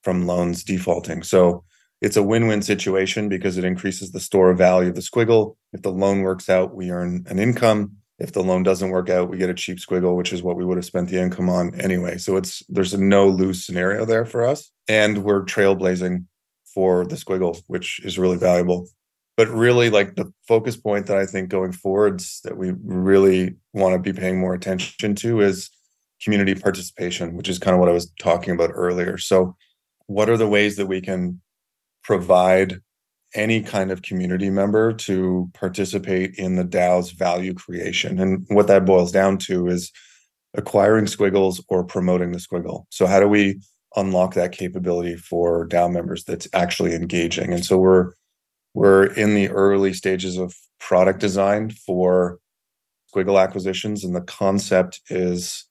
[0.07, 1.21] from loans defaulting.
[1.21, 1.65] So
[1.99, 5.57] it's a win-win situation because it increases the store of value of the squiggle.
[5.73, 7.97] If the loan works out, we earn an income.
[8.19, 10.65] If the loan doesn't work out, we get a cheap squiggle, which is what we
[10.65, 12.17] would have spent the income on anyway.
[12.17, 14.71] So it's there's a no lose scenario there for us.
[14.88, 16.25] And we're trailblazing
[16.73, 18.88] for the squiggle, which is really valuable.
[19.36, 23.93] But really, like the focus point that I think going forwards that we really want
[23.93, 25.69] to be paying more attention to is
[26.23, 29.19] community participation, which is kind of what I was talking about earlier.
[29.19, 29.56] So
[30.08, 31.39] what are the ways that we can
[32.03, 32.82] provide
[33.33, 38.19] any kind of community member to participate in the DAO's value creation?
[38.19, 39.91] And what that boils down to is
[40.53, 42.85] acquiring squiggles or promoting the squiggle.
[42.89, 43.61] So, how do we
[43.95, 47.53] unlock that capability for DAO members that's actually engaging?
[47.53, 48.13] And so, we're
[48.73, 52.39] we're in the early stages of product design for
[53.13, 55.65] squiggle acquisitions, and the concept is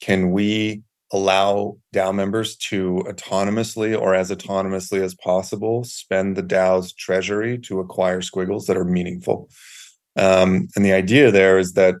[0.00, 0.82] can we
[1.14, 7.78] allow DAO members to autonomously or as autonomously as possible spend the DAO's treasury to
[7.78, 9.48] acquire squiggles that are meaningful.
[10.16, 11.94] Um, and the idea there is that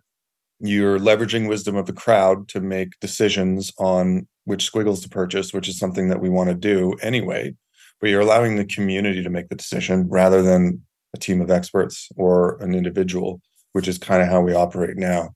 [0.58, 5.68] you're leveraging wisdom of the crowd to make decisions on which squiggles to purchase, which
[5.68, 7.54] is something that we want to do anyway.
[8.00, 10.82] But you're allowing the community to make the decision rather than
[11.14, 13.40] a team of experts or an individual,
[13.72, 15.34] which is kind of how we operate now.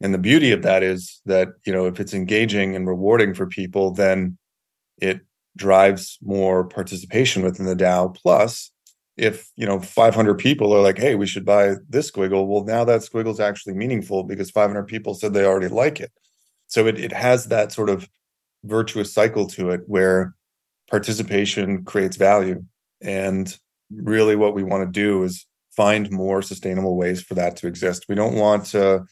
[0.00, 3.46] And the beauty of that is that, you know, if it's engaging and rewarding for
[3.46, 4.38] people, then
[5.00, 5.20] it
[5.56, 8.14] drives more participation within the DAO.
[8.14, 8.70] Plus,
[9.16, 12.84] if, you know, 500 people are like, hey, we should buy this squiggle, well, now
[12.84, 16.10] that squiggle is actually meaningful because 500 people said they already like it.
[16.68, 18.08] So it, it has that sort of
[18.64, 20.34] virtuous cycle to it where
[20.88, 22.64] participation creates value.
[23.02, 23.54] And
[23.90, 28.06] really what we want to do is find more sustainable ways for that to exist.
[28.08, 29.04] We don't want to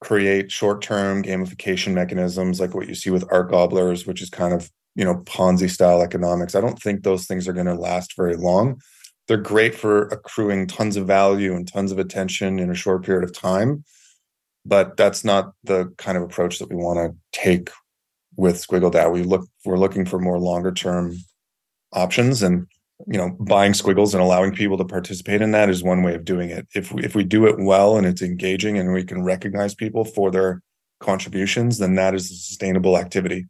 [0.00, 4.70] create short-term gamification mechanisms like what you see with art gobblers which is kind of
[4.94, 6.54] you know ponzi style economics.
[6.54, 8.80] I don't think those things are going to last very long.
[9.26, 13.24] They're great for accruing tons of value and tons of attention in a short period
[13.24, 13.84] of time
[14.68, 17.70] but that's not the kind of approach that we want to take
[18.36, 21.16] with squiggle dao we look we're looking for more longer term
[21.92, 22.66] options and
[23.06, 26.24] you know buying squiggles and allowing people to participate in that is one way of
[26.24, 26.66] doing it.
[26.74, 30.04] If we, if we do it well and it's engaging and we can recognize people
[30.04, 30.62] for their
[31.00, 33.46] contributions then that is a sustainable activity.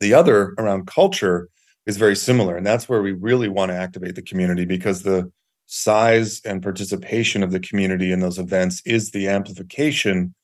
[0.00, 1.48] The other around culture
[1.86, 5.30] is very similar and that's where we really want to activate the community because the
[5.64, 10.34] size and participation of the community in those events is the amplification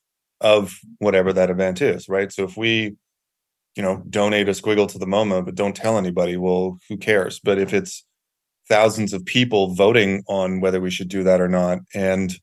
[0.40, 2.32] of whatever that event is right?
[2.32, 2.96] So if we
[3.76, 6.36] you know, donate a squiggle to the MoMA, but don't tell anybody.
[6.36, 7.40] Well, who cares?
[7.40, 8.04] But if it's
[8.68, 12.34] thousands of people voting on whether we should do that or not and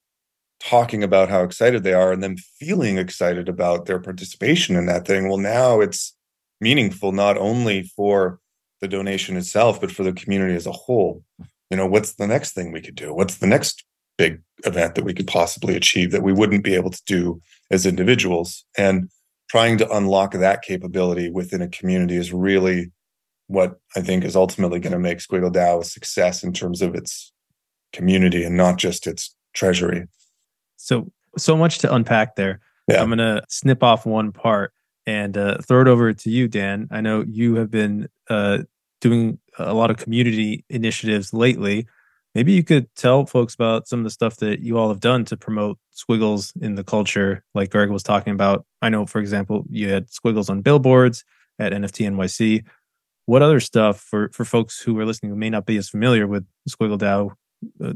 [0.59, 5.07] talking about how excited they are and then feeling excited about their participation in that
[5.07, 6.15] thing, well, now it's
[6.59, 8.39] meaningful not only for
[8.81, 11.23] the donation itself, but for the community as a whole.
[11.69, 13.13] You know, what's the next thing we could do?
[13.13, 13.85] What's the next
[14.17, 17.85] big event that we could possibly achieve that we wouldn't be able to do as
[17.85, 18.65] individuals?
[18.77, 19.09] And
[19.49, 22.91] trying to unlock that capability within a community is really
[23.47, 26.93] what I think is ultimately going to make Squiggle DAO a success in terms of
[26.93, 27.33] its
[27.91, 30.07] community and not just its treasury.
[30.77, 32.61] So, so much to unpack there.
[32.87, 33.01] Yeah.
[33.01, 34.71] I'm going to snip off one part
[35.07, 36.87] and uh, throw it over to you, Dan.
[36.91, 38.59] I know you have been uh,
[39.01, 41.87] doing a lot of community initiatives lately.
[42.35, 45.25] Maybe you could tell folks about some of the stuff that you all have done
[45.25, 48.65] to promote squiggles in the culture, like Greg was talking about.
[48.81, 51.23] I know, for example, you had squiggles on billboards
[51.57, 52.65] at NFT NYC.
[53.25, 56.27] What other stuff for, for folks who are listening who may not be as familiar
[56.27, 57.31] with Squiggle DAO
[57.83, 57.93] uh,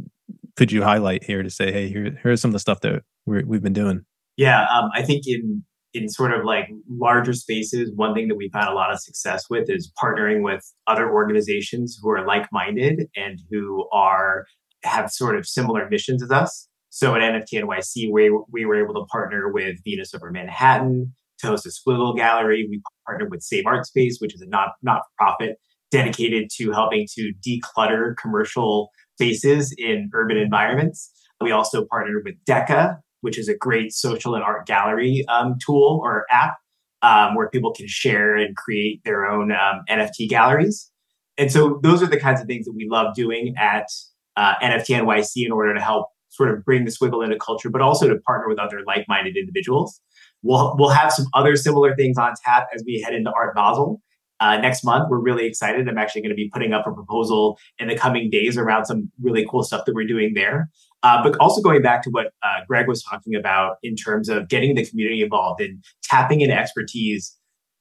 [0.56, 3.38] could you highlight here to say, hey, here, here's some of the stuff that we
[3.38, 4.06] have been doing?
[4.38, 5.64] Yeah, um, I think in
[5.94, 9.50] in sort of like larger spaces, one thing that we've had a lot of success
[9.50, 14.46] with is partnering with other organizations who are like-minded and who are
[14.84, 16.68] have sort of similar missions as us.
[16.90, 21.48] So at NFT NYC, we, we were able to partner with Venus over Manhattan to
[21.48, 22.68] host a Squiggle Gallery.
[22.70, 25.58] We partnered with Save Art Space, which is a not not for profit
[25.92, 31.12] dedicated to helping to declutter commercial spaces in urban environments.
[31.40, 36.02] We also partnered with Deca, which is a great social and art gallery um, tool
[36.04, 36.58] or app
[37.02, 40.92] um, where people can share and create their own um, NFT galleries.
[41.38, 43.88] And so those are the kinds of things that we love doing at
[44.36, 47.82] uh, NFT NYC in order to help sort of bring the Squiggle into culture, but
[47.82, 50.02] also to partner with other like-minded individuals.
[50.42, 54.02] We'll, we'll have some other similar things on tap as we head into Art Basel.
[54.40, 55.88] Uh, next month, we're really excited.
[55.88, 59.12] I'm actually going to be putting up a proposal in the coming days around some
[59.22, 60.70] really cool stuff that we're doing there.
[61.04, 64.48] Uh, but also going back to what uh, Greg was talking about in terms of
[64.48, 67.38] getting the community involved and tapping into expertise.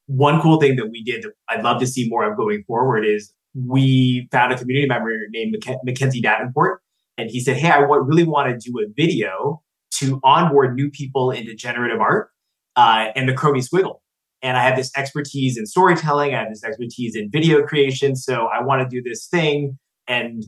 [0.06, 3.04] One cool thing that we did that I'd love to see more of going forward
[3.06, 6.80] is we found a community member named Mackenzie Davenport.
[7.16, 9.62] And he said, Hey, I really want to do a video
[9.98, 12.30] to onboard new people into generative art
[12.76, 14.00] uh, and the Chromie Squiggle.
[14.42, 18.16] And I have this expertise in storytelling, I have this expertise in video creation.
[18.16, 19.78] So I want to do this thing.
[20.08, 20.44] And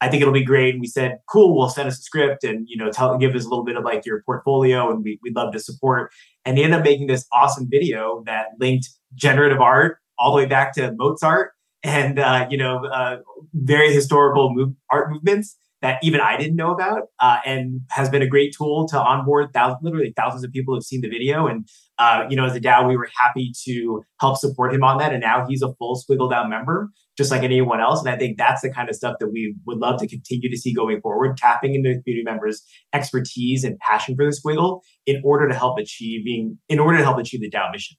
[0.00, 0.74] I think it'll be great.
[0.74, 3.44] And we said, cool, we'll send us a script and, you know, tell, give us
[3.44, 6.12] a little bit of like your portfolio and we, we'd love to support.
[6.44, 10.46] And they ended up making this awesome video that linked generative art all the way
[10.46, 13.18] back to Mozart and, uh, you know, uh,
[13.54, 18.22] very historical move, art movements that even I didn't know about, uh, and has been
[18.22, 19.52] a great tool to onboard.
[19.52, 22.60] Thousands, literally thousands of people have seen the video, and uh, you know, as a
[22.60, 25.12] DAO, we were happy to help support him on that.
[25.12, 28.00] And now he's a full Squiggle DAO member, just like anyone else.
[28.00, 30.56] And I think that's the kind of stuff that we would love to continue to
[30.56, 35.48] see going forward, tapping into community members' expertise and passion for the Squiggle in order
[35.48, 37.96] to help achieving, in order to help achieve the DAO mission.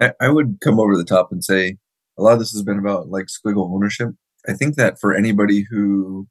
[0.00, 1.76] I, I would come over the top and say
[2.18, 4.10] a lot of this has been about like Squiggle ownership.
[4.48, 6.28] I think that for anybody who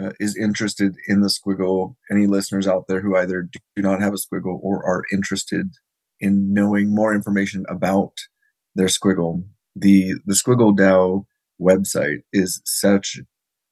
[0.00, 4.12] uh, is interested in the squiggle, any listeners out there who either do not have
[4.12, 5.66] a squiggle or are interested
[6.20, 8.12] in knowing more information about
[8.74, 11.24] their squiggle, the the Squiggle DAO
[11.60, 13.18] website is such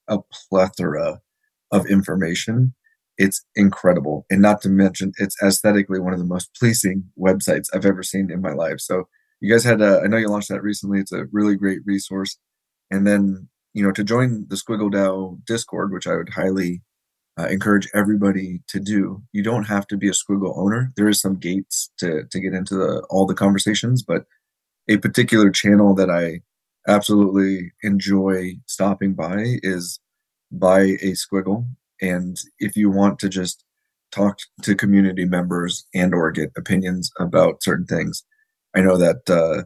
[0.09, 1.21] a plethora
[1.71, 2.75] of information.
[3.19, 7.87] It's incredible, and not to mention, it's aesthetically one of the most pleasing websites I've
[7.87, 8.81] ever seen in my life.
[8.81, 9.09] So,
[9.41, 11.01] you guys had, a, I know you launched that recently.
[11.01, 12.39] It's a really great resource.
[12.91, 13.49] And then
[13.79, 16.83] you know, to join the Squiggle DAO Discord, which I would highly
[17.39, 19.23] uh, encourage everybody to do.
[19.33, 20.93] You don't have to be a Squiggle owner.
[20.97, 24.25] There is some gates to to get into the, all the conversations, but
[24.89, 26.41] a particular channel that I
[26.89, 30.01] absolutely enjoy stopping by is
[30.51, 31.67] buy a Squiggle.
[32.01, 33.65] And if you want to just
[34.11, 38.25] talk to community members and or get opinions about certain things,
[38.75, 39.65] I know that uh,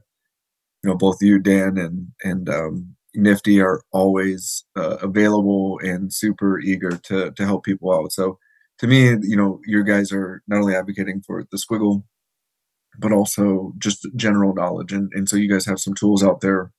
[0.82, 6.58] you know both you, Dan, and and um, Nifty are always uh, available and super
[6.60, 8.12] eager to to help people out.
[8.12, 8.38] So
[8.78, 12.02] to me, you know, your guys are not only advocating for the squiggle,
[12.98, 14.92] but also just general knowledge.
[14.92, 16.72] And and so you guys have some tools out there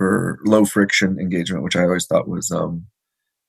[0.00, 2.86] for low friction engagement, which I always thought was um,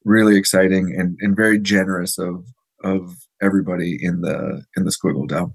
[0.03, 2.45] really exciting and, and very generous of
[2.83, 5.53] of everybody in the in the squiggle DAO.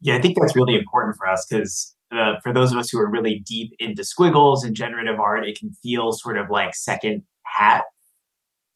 [0.00, 3.00] Yeah, I think that's really important for us because uh, for those of us who
[3.00, 7.24] are really deep into squiggles and generative art, it can feel sort of like second
[7.44, 7.82] hat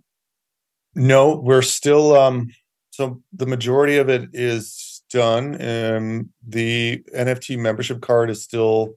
[0.96, 2.50] No, we're still um
[2.90, 5.54] so the majority of it is done.
[5.56, 8.94] and the NFT membership card is still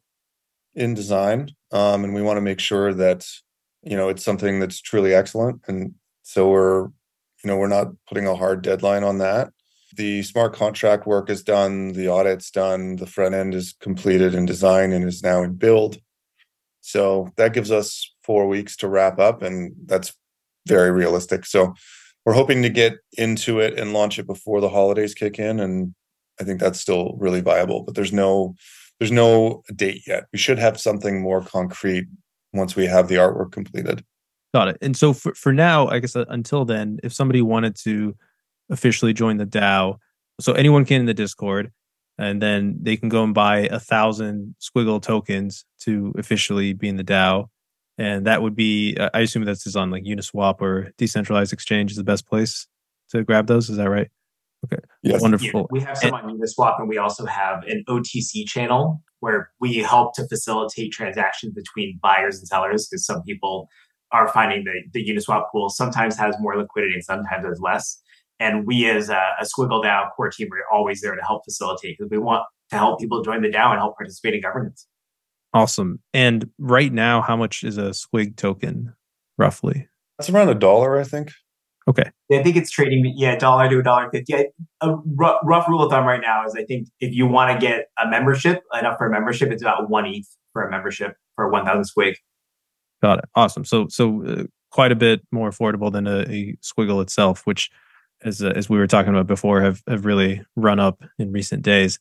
[0.73, 1.51] in design.
[1.71, 3.27] Um, and we want to make sure that,
[3.83, 5.61] you know, it's something that's truly excellent.
[5.67, 5.93] And
[6.23, 9.51] so we're, you know, we're not putting a hard deadline on that.
[9.95, 14.45] The smart contract work is done, the audit's done, the front end is completed in
[14.45, 15.97] design and is now in build.
[16.81, 20.13] So that gives us four weeks to wrap up, and that's
[20.67, 21.45] very realistic.
[21.45, 21.73] So
[22.25, 25.93] we're hoping to get into it and launch it before the holidays kick in, and
[26.39, 27.83] I think that's still really viable.
[27.83, 28.55] But there's no
[28.99, 30.25] there's no date yet.
[30.33, 32.07] We should have something more concrete
[32.53, 34.03] once we have the artwork completed.
[34.53, 34.77] Got it.
[34.81, 38.15] And so for, for now, I guess uh, until then, if somebody wanted to
[38.69, 39.97] officially join the DAO.
[40.39, 41.71] So anyone can in the Discord,
[42.17, 46.97] and then they can go and buy a thousand squiggle tokens to officially be in
[46.97, 47.49] the DAO.
[47.99, 51.97] And that would be, uh, I assume that's on like Uniswap or decentralized exchange is
[51.97, 52.65] the best place
[53.09, 53.69] to grab those.
[53.69, 54.09] Is that right?
[54.65, 54.81] Okay.
[55.03, 55.21] Yes.
[55.21, 55.47] Wonderful.
[55.61, 59.49] Yeah, we have some and, on Uniswap, and we also have an OTC channel where
[59.59, 63.67] we help to facilitate transactions between buyers and sellers because some people
[64.13, 68.01] are finding that the Uniswap pool sometimes has more liquidity and sometimes has less.
[68.39, 71.97] And we, as a, a Squiggle DAO core team, are always there to help facilitate
[71.97, 74.87] because we want to help people join the DAO and help participate in governance.
[75.53, 75.99] Awesome.
[76.13, 78.93] And right now, how much is a Squig token
[79.37, 79.87] roughly?
[80.17, 81.31] That's around a dollar, I think.
[81.87, 82.11] Okay.
[82.31, 84.33] I think it's trading, yeah, dollar to a dollar fifty.
[84.81, 87.65] A rough, rough rule of thumb right now is I think if you want to
[87.65, 91.49] get a membership, enough for a membership, it's about one ETH for a membership for
[91.49, 92.15] 1,000 Squig.
[93.01, 93.25] Got it.
[93.33, 93.65] Awesome.
[93.65, 97.71] So, so uh, quite a bit more affordable than a, a Squiggle itself, which
[98.23, 101.63] as uh, as we were talking about before, have have really run up in recent
[101.63, 101.99] days.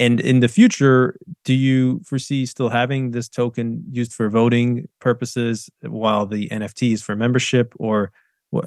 [0.00, 5.68] And in the future, do you foresee still having this token used for voting purposes
[5.82, 8.10] while the NFT is for membership, or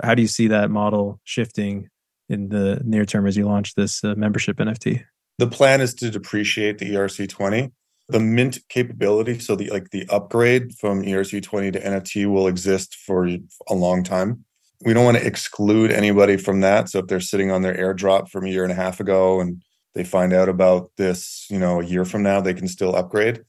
[0.03, 1.89] how do you see that model shifting
[2.29, 5.03] in the near term as you launch this uh, membership NFT?
[5.39, 7.71] The plan is to depreciate the ERC20.
[8.09, 13.27] The mint capability, so the like the upgrade from ERC20 to NFT will exist for
[13.27, 14.45] a long time
[14.85, 16.89] we don't want to exclude anybody from that.
[16.89, 19.63] So if they're sitting on their airdrop from a year and a half ago and
[19.95, 23.43] they find out about this, you know, a year from now, they can still upgrade.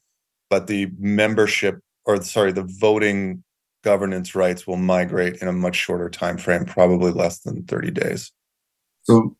[0.50, 3.42] But the membership or sorry, the voting
[3.82, 8.32] governance rights will migrate in a much shorter time frame, probably less than 30 days.
[9.02, 9.36] So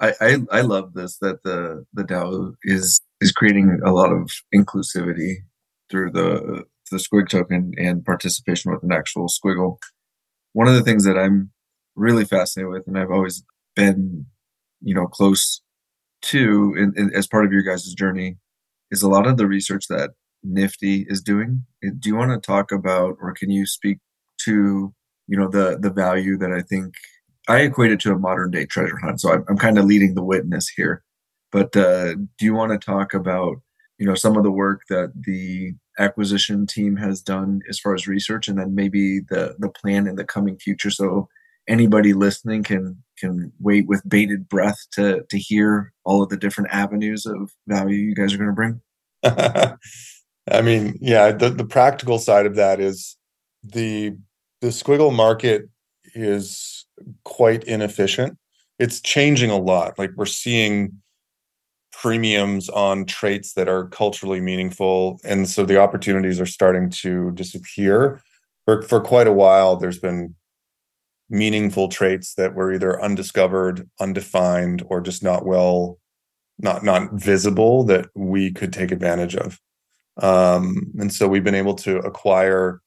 [0.00, 4.30] I, I, I love this that the the DAO is is creating a lot of
[4.54, 5.34] inclusivity
[5.90, 9.78] through the the squig token and participation with an actual squiggle
[10.52, 11.50] one of the things that I'm
[11.94, 13.44] really fascinated with, and I've always
[13.76, 14.26] been,
[14.80, 15.60] you know, close
[16.22, 18.36] to in, in, as part of your guys' journey,
[18.90, 20.10] is a lot of the research that
[20.42, 21.64] Nifty is doing.
[21.82, 23.98] Do you want to talk about, or can you speak
[24.44, 24.94] to,
[25.26, 26.94] you know, the the value that I think
[27.48, 29.20] I equate it to a modern day treasure hunt.
[29.20, 31.02] So I'm, I'm kind of leading the witness here.
[31.50, 33.56] But uh, do you want to talk about,
[33.98, 38.06] you know, some of the work that the acquisition team has done as far as
[38.06, 41.28] research and then maybe the the plan in the coming future so
[41.66, 46.70] anybody listening can can wait with bated breath to to hear all of the different
[46.72, 48.80] avenues of value you guys are going to bring?
[50.50, 53.16] I mean yeah the, the practical side of that is
[53.62, 54.16] the
[54.62, 55.68] the squiggle market
[56.14, 56.86] is
[57.24, 58.38] quite inefficient.
[58.78, 59.98] It's changing a lot.
[59.98, 60.94] Like we're seeing
[61.92, 68.22] premiums on traits that are culturally meaningful and so the opportunities are starting to disappear.
[68.64, 70.34] For, for quite a while there's been
[71.30, 75.98] meaningful traits that were either undiscovered undefined or just not well
[76.58, 79.60] not not visible that we could take advantage of
[80.22, 82.80] um, and so we've been able to acquire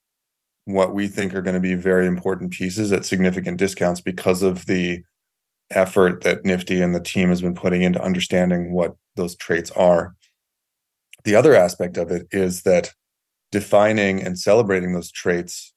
[0.66, 4.66] what we think are going to be very important pieces at significant discounts because of
[4.66, 5.02] the
[5.72, 10.16] effort that Nifty and the team has been putting into understanding what those traits are.
[11.24, 12.92] The other aspect of it is that
[13.52, 15.74] defining and celebrating those traits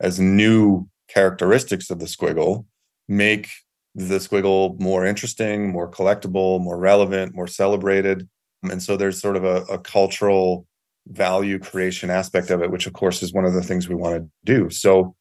[0.00, 2.64] as new characteristics of the squiggle
[3.08, 3.48] make
[3.94, 8.28] the squiggle more interesting, more collectible, more relevant, more celebrated.
[8.62, 10.66] And so there's sort of a, a cultural
[11.06, 14.16] value creation aspect of it, which of course is one of the things we want
[14.16, 14.70] to do.
[14.70, 15.14] So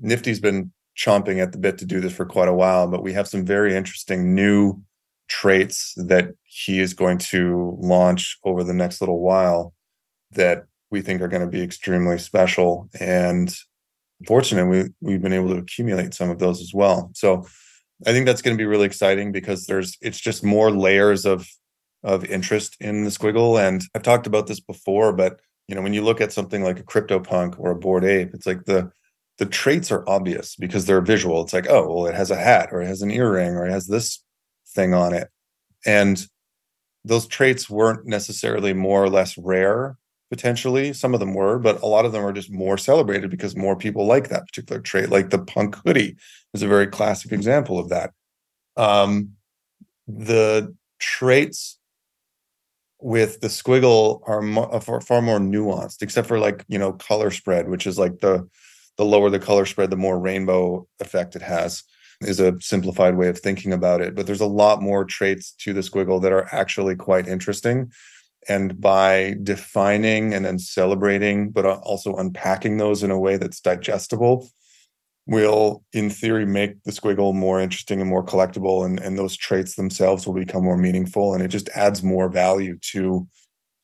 [0.00, 3.12] Nifty's been chomping at the bit to do this for quite a while, but we
[3.12, 4.80] have some very interesting new
[5.28, 9.74] traits that he is going to launch over the next little while
[10.32, 12.88] that we think are going to be extremely special.
[12.98, 13.54] And
[14.24, 17.10] fortunately, we, we've been able to accumulate some of those as well.
[17.14, 17.46] So
[18.06, 21.48] I think that's going to be really exciting because there's it's just more layers of
[22.02, 23.60] of interest in the squiggle.
[23.60, 26.78] And I've talked about this before, but you know, when you look at something like
[26.78, 28.90] a CryptoPunk or a Bored Ape, it's like the
[29.38, 31.42] the traits are obvious because they're visual.
[31.42, 33.72] It's like, oh, well, it has a hat or it has an earring or it
[33.72, 34.22] has this
[34.68, 35.28] thing on it.
[35.84, 36.26] And
[37.04, 39.98] those traits weren't necessarily more or less rare
[40.30, 43.56] potentially some of them were but a lot of them are just more celebrated because
[43.56, 45.10] more people like that particular trait.
[45.10, 46.16] Like the punk hoodie
[46.54, 48.12] is a very classic example of that.
[48.76, 49.32] Um,
[50.06, 51.78] the traits
[53.00, 57.30] with the squiggle are mo- far, far more nuanced except for like you know color
[57.30, 58.48] spread which is like the
[58.96, 61.82] the lower the color spread the more rainbow effect it has
[62.22, 64.14] is a simplified way of thinking about it.
[64.14, 67.92] But there's a lot more traits to the squiggle that are actually quite interesting
[68.48, 73.60] and by defining and then celebrating but uh, also unpacking those in a way that's
[73.60, 74.48] digestible
[75.26, 79.74] will in theory make the squiggle more interesting and more collectible and, and those traits
[79.74, 83.26] themselves will become more meaningful and it just adds more value to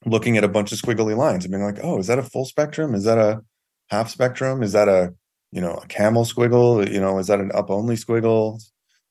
[0.06, 2.44] looking at a bunch of squiggly lines and being like oh is that a full
[2.44, 2.94] spectrum?
[2.94, 3.42] Is that a
[3.88, 4.62] half spectrum?
[4.62, 5.14] Is that a
[5.50, 6.90] you know a camel squiggle?
[6.90, 8.62] You know is that an up only squiggle?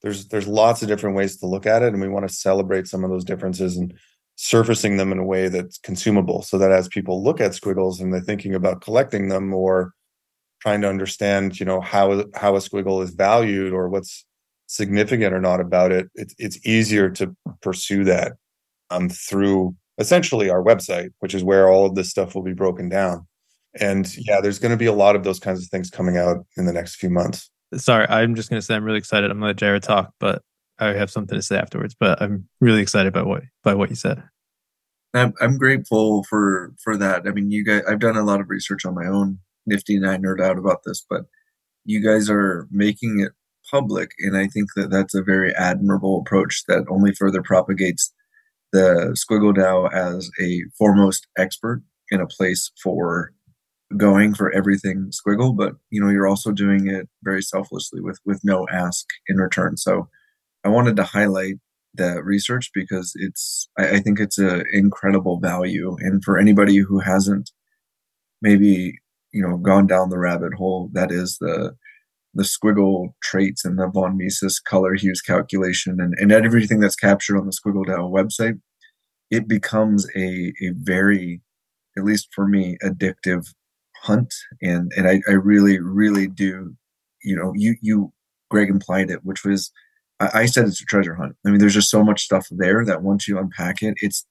[0.01, 2.87] There's there's lots of different ways to look at it and we want to celebrate
[2.87, 3.93] some of those differences and
[4.35, 8.13] surfacing them in a way that's consumable so that as people look at squiggles and
[8.13, 9.93] they're thinking about collecting them or
[10.61, 14.25] trying to understand you know how how a squiggle is valued or what's
[14.67, 18.33] significant or not about it it's it's easier to pursue that
[18.89, 22.89] um through essentially our website which is where all of this stuff will be broken
[22.89, 23.27] down.
[23.79, 26.45] And yeah there's going to be a lot of those kinds of things coming out
[26.57, 27.49] in the next few months.
[27.75, 29.29] Sorry i'm just going to say i'm really excited.
[29.29, 30.41] I'm going to let jared talk but
[30.79, 33.95] I have something to say afterwards, but I'm really excited by what by what you
[33.95, 34.23] said.
[35.13, 37.27] I'm, I'm grateful for for that.
[37.27, 40.07] I mean, you guys, I've done a lot of research on my own, Nifty, and
[40.07, 41.23] I nerd out about this, but
[41.85, 43.33] you guys are making it
[43.69, 48.13] public, and I think that that's a very admirable approach that only further propagates
[48.71, 53.33] the Squiggle DAO as a foremost expert in a place for
[53.97, 58.39] going for everything Squiggle, but you know you're also doing it very selflessly with with
[58.43, 59.77] no ask in return.
[59.77, 60.07] So
[60.63, 61.55] I wanted to highlight
[61.95, 65.97] that research because it's I, I think it's an incredible value.
[65.99, 67.51] And for anybody who hasn't
[68.41, 68.99] maybe,
[69.31, 71.75] you know, gone down the rabbit hole, that is the
[72.33, 77.37] the squiggle traits and the von Mises color hues calculation and, and everything that's captured
[77.37, 78.59] on the Squiggle DAO website,
[79.29, 81.41] it becomes a, a very,
[81.97, 83.53] at least for me, addictive
[84.03, 84.33] hunt.
[84.61, 86.75] And and I, I really, really do,
[87.23, 88.13] you know, you you
[88.49, 89.71] Greg implied it, which was
[90.21, 91.35] I, I said it's a treasure hunt.
[91.45, 94.25] I mean, there's just so much stuff there that once you unpack it, it's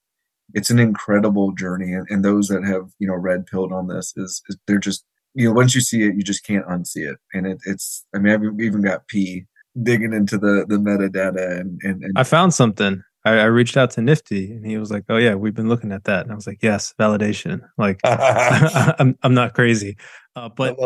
[0.54, 1.92] it's an incredible journey.
[1.92, 5.04] And, and those that have you know red pilled on this is, is they're just
[5.34, 7.18] you know once you see it, you just can't unsee it.
[7.34, 9.46] And it, it's I mean I've even got P
[9.82, 13.02] digging into the the metadata and and, and I found something.
[13.22, 15.92] I, I, reached out to Nifty and he was like, "Oh yeah, we've been looking
[15.92, 19.98] at that." And I was like, "Yes, validation." Like, I'm I'm not crazy,
[20.36, 20.78] uh, but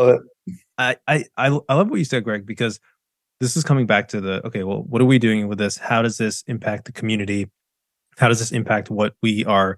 [0.77, 2.81] I, I I I love what you said, Greg, because
[3.45, 5.77] this is coming back to the okay, well, what are we doing with this?
[5.77, 7.51] How does this impact the community?
[8.17, 9.77] How does this impact what we are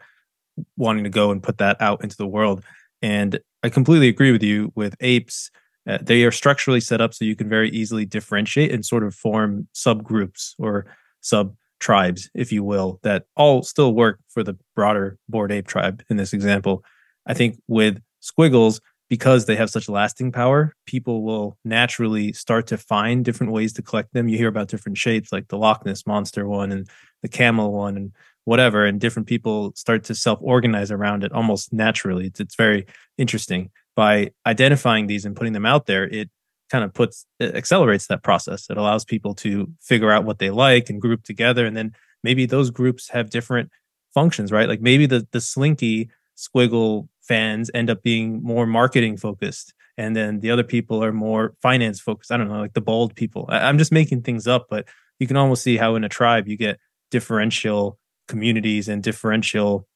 [0.76, 2.62] wanting to go and put that out into the world?
[3.02, 5.50] And I completely agree with you with apes.
[5.84, 9.14] Uh, they are structurally set up so you can very easily differentiate and sort of
[9.14, 10.86] form subgroups or
[11.20, 16.02] sub tribes, if you will, that all still work for the broader Bored Ape tribe
[16.08, 16.84] in this example.
[17.26, 22.76] I think with squiggles, because they have such lasting power, people will naturally start to
[22.76, 24.28] find different ways to collect them.
[24.28, 26.88] You hear about different shapes like the Loch Ness monster one and
[27.22, 28.12] the camel one and
[28.44, 32.26] whatever, and different people start to self organize around it almost naturally.
[32.26, 32.86] It's, it's very
[33.16, 33.70] interesting.
[33.94, 36.28] By identifying these and putting them out there, it
[36.68, 38.68] kind of puts it accelerates that process.
[38.68, 41.64] It allows people to figure out what they like and group together.
[41.64, 43.70] And then maybe those groups have different
[44.14, 44.68] functions, right?
[44.68, 50.40] Like maybe the the slinky squiggle fans end up being more marketing focused and then
[50.40, 52.30] the other people are more finance focused.
[52.30, 53.46] I don't know like the bold people.
[53.48, 54.86] I, i'm just making things up but
[55.18, 56.78] you can almost see how in a tribe you get
[57.10, 57.98] differential
[58.28, 59.86] communities and differential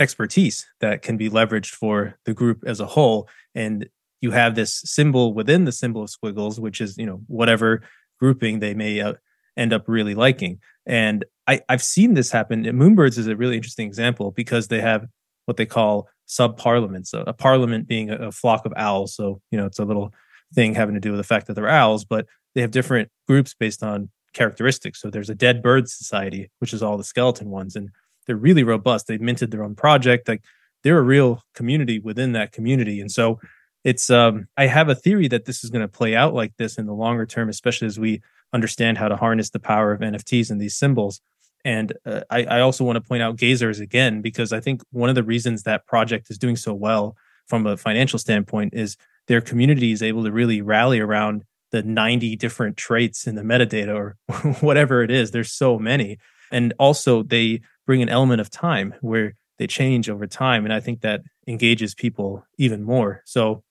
[0.00, 3.28] expertise that can be leveraged for the group as a whole.
[3.54, 3.88] And
[4.20, 7.82] you have this symbol within the symbol of squiggles which is you know whatever
[8.18, 9.14] grouping they may uh,
[9.56, 10.60] end up really liking.
[10.86, 12.64] And I, i've seen this happen.
[12.64, 15.06] Moonbirds is a really interesting example because they have
[15.46, 19.14] what they call sub parliaments, a, a parliament being a, a, flock of owls.
[19.14, 20.12] So, you know, it's a little
[20.54, 23.54] thing having to do with the fact that they're owls, but they have different groups
[23.54, 25.00] based on characteristics.
[25.00, 27.90] So there's a dead bird society, which is all the skeleton ones, and
[28.26, 29.06] they're really robust.
[29.06, 30.28] They've minted their own project.
[30.28, 30.42] Like
[30.82, 33.00] they're a real community within that community.
[33.00, 33.38] And so
[33.84, 36.78] it's um I have a theory that this is going to play out like this
[36.78, 38.22] in the longer term, especially as we
[38.52, 41.20] understand how to harness the power of NFTs and these symbols.
[41.64, 45.08] And uh, I, I also want to point out Gazers again, because I think one
[45.08, 48.96] of the reasons that project is doing so well from a financial standpoint is
[49.28, 53.94] their community is able to really rally around the 90 different traits in the metadata
[53.94, 54.16] or
[54.60, 55.30] whatever it is.
[55.30, 56.18] There's so many.
[56.52, 60.64] And also, they bring an element of time where they change over time.
[60.64, 63.22] And I think that engages people even more.
[63.24, 63.62] So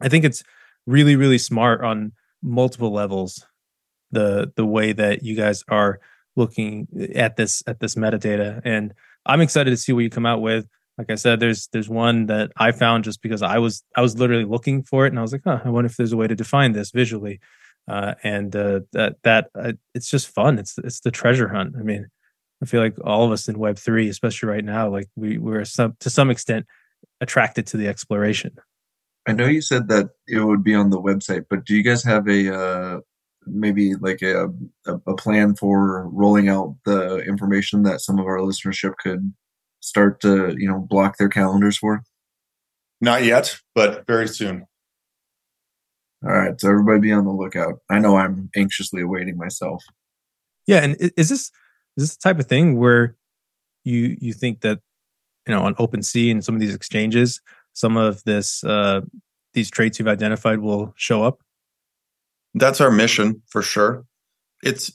[0.00, 0.42] I think it's
[0.86, 2.12] really, really smart on
[2.42, 3.46] multiple levels
[4.10, 6.00] the the way that you guys are
[6.36, 8.60] looking at this at this metadata.
[8.64, 8.94] And
[9.26, 10.66] i'm excited to see what you come out with.
[10.98, 14.18] Like i said there's there's one that i found just because i was i was
[14.18, 16.26] literally looking for it and i was like huh i wonder if there's a way
[16.26, 17.40] to define this visually.
[17.88, 20.56] Uh, and uh, that that uh, it's just fun.
[20.56, 21.74] It's it's the treasure hunt.
[21.78, 22.06] I mean
[22.62, 25.64] i feel like all of us in web 3 especially right now like we we're
[25.64, 26.64] some to some extent
[27.20, 28.56] attracted to the exploration.
[29.26, 32.04] I know you said that it would be on the website but do you guys
[32.04, 33.00] have a uh,
[33.46, 34.48] maybe like a,
[34.86, 39.32] a, a plan for rolling out the information that some of our listenership could
[39.80, 42.02] start to you know block their calendars for?
[43.00, 44.66] Not yet, but very soon.
[46.24, 47.80] All right, so everybody be on the lookout.
[47.90, 49.82] I know I'm anxiously awaiting myself.
[50.66, 51.50] Yeah, and is this is
[51.96, 53.16] this the type of thing where
[53.84, 54.78] you you think that
[55.46, 57.40] you know on OpenSea and some of these exchanges,
[57.72, 59.00] some of this uh,
[59.52, 61.40] these traits you've identified will show up?
[62.54, 64.04] That's our mission for sure.
[64.62, 64.92] It's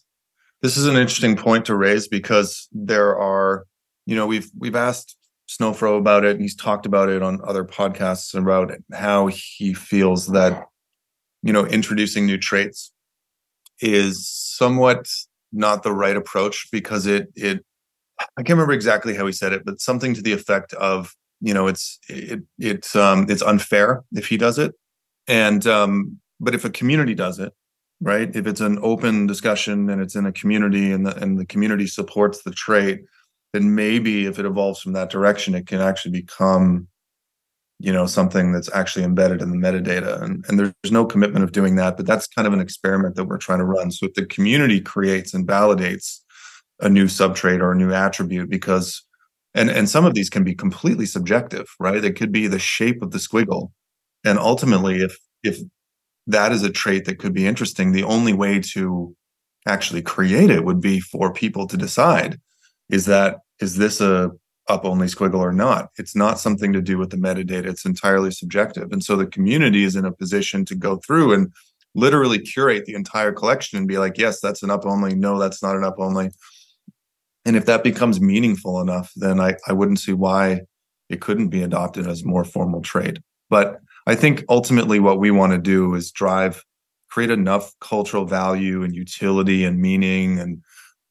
[0.61, 3.65] this is an interesting point to raise because there are,
[4.05, 5.15] you know, we've we've asked
[5.49, 10.27] Snowfro about it and he's talked about it on other podcasts about how he feels
[10.27, 10.65] that,
[11.43, 12.91] you know, introducing new traits
[13.79, 15.07] is somewhat
[15.53, 17.63] not the right approach because it it
[18.19, 21.53] I can't remember exactly how he said it, but something to the effect of, you
[21.53, 24.73] know, it's it it's um it's unfair if he does it.
[25.27, 27.53] And um but if a community does it,
[28.01, 28.33] right?
[28.35, 31.87] If it's an open discussion and it's in a community and the and the community
[31.87, 33.01] supports the trait,
[33.53, 36.87] then maybe if it evolves from that direction, it can actually become,
[37.79, 40.21] you know, something that's actually embedded in the metadata.
[40.21, 43.25] And, and there's no commitment of doing that, but that's kind of an experiment that
[43.25, 43.91] we're trying to run.
[43.91, 46.19] So if the community creates and validates
[46.79, 49.03] a new subtrait or a new attribute, because
[49.55, 52.03] and and some of these can be completely subjective, right?
[52.03, 53.71] It could be the shape of the squiggle.
[54.23, 55.59] And ultimately, if if
[56.27, 57.91] that is a trait that could be interesting.
[57.91, 59.15] The only way to
[59.67, 62.39] actually create it would be for people to decide
[62.89, 64.31] is that is this a
[64.69, 65.89] up only squiggle or not?
[65.97, 67.65] It's not something to do with the metadata.
[67.65, 68.91] It's entirely subjective.
[68.91, 71.53] And so the community is in a position to go through and
[71.95, 75.63] literally curate the entire collection and be like yes that's an up only no that's
[75.63, 76.29] not an up only
[77.43, 80.61] and if that becomes meaningful enough then i, I wouldn't see why
[81.09, 83.19] it couldn't be adopted as more formal trait.
[83.49, 86.63] But I think ultimately what we want to do is drive,
[87.09, 90.63] create enough cultural value and utility and meaning and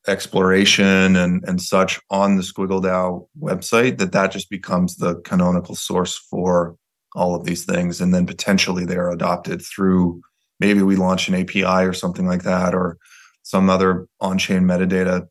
[0.08, 5.74] exploration and, and such on the Squiggle DAO website that that just becomes the canonical
[5.74, 6.74] source for
[7.14, 8.00] all of these things.
[8.00, 10.22] And then potentially they're adopted through
[10.58, 12.96] maybe we launch an API or something like that, or
[13.42, 15.28] some other on-chain metadata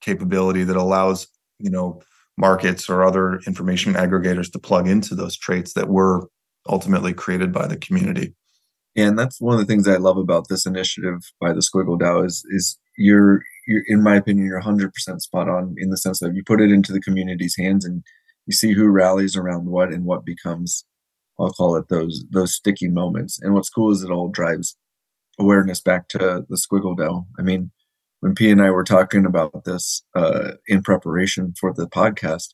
[0.00, 1.28] capability that allows,
[1.60, 2.02] you know,
[2.36, 6.22] markets or other information aggregators to plug into those traits that we're
[6.68, 8.34] ultimately created by the community.
[8.94, 12.24] And that's one of the things I love about this initiative by the Squiggle DAO
[12.26, 16.34] is is you're you're in my opinion you're 100% spot on in the sense that
[16.34, 18.02] you put it into the community's hands and
[18.46, 20.84] you see who rallies around what and what becomes
[21.40, 23.40] I'll call it those those sticky moments.
[23.40, 24.76] And what's cool is it all drives
[25.38, 27.26] awareness back to the Squiggle DAO.
[27.38, 27.70] I mean,
[28.20, 32.48] when P and I were talking about this uh, in preparation for the podcast,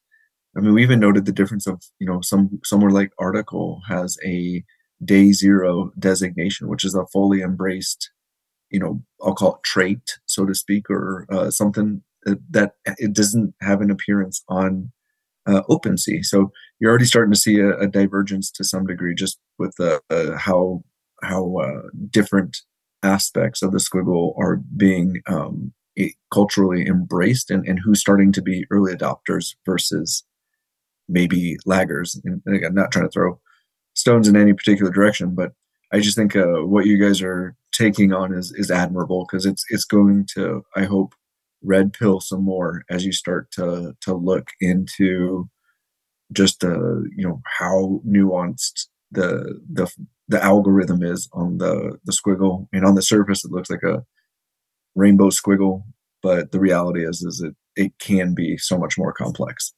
[0.59, 4.19] I mean, we even noted the difference of, you know, some somewhere like Artacle has
[4.27, 4.65] a
[5.05, 8.11] day zero designation, which is a fully embraced,
[8.71, 12.03] you know, I'll call it trait, so to speak, or uh, something
[12.51, 14.91] that it doesn't have an appearance on
[15.47, 16.25] uh, OpenSea.
[16.25, 16.51] So
[16.81, 20.37] you're already starting to see a, a divergence to some degree, just with uh, uh
[20.37, 20.83] how
[21.23, 22.59] how uh, different
[23.05, 25.73] aspects of the squiggle are being um,
[26.33, 30.25] culturally embraced, and, and who's starting to be early adopters versus
[31.09, 32.19] maybe laggers.
[32.25, 33.41] And again, not trying to throw
[33.95, 35.53] stones in any particular direction, but
[35.93, 39.65] I just think uh, what you guys are taking on is is admirable because it's
[39.71, 41.15] it's going to I hope
[41.63, 45.49] red pill some more as you start to to look into
[46.33, 49.91] just uh you know how nuanced the the
[50.29, 54.05] the algorithm is on the the squiggle and on the surface it looks like a
[54.95, 55.83] rainbow squiggle
[56.23, 59.73] but the reality is is it it can be so much more complex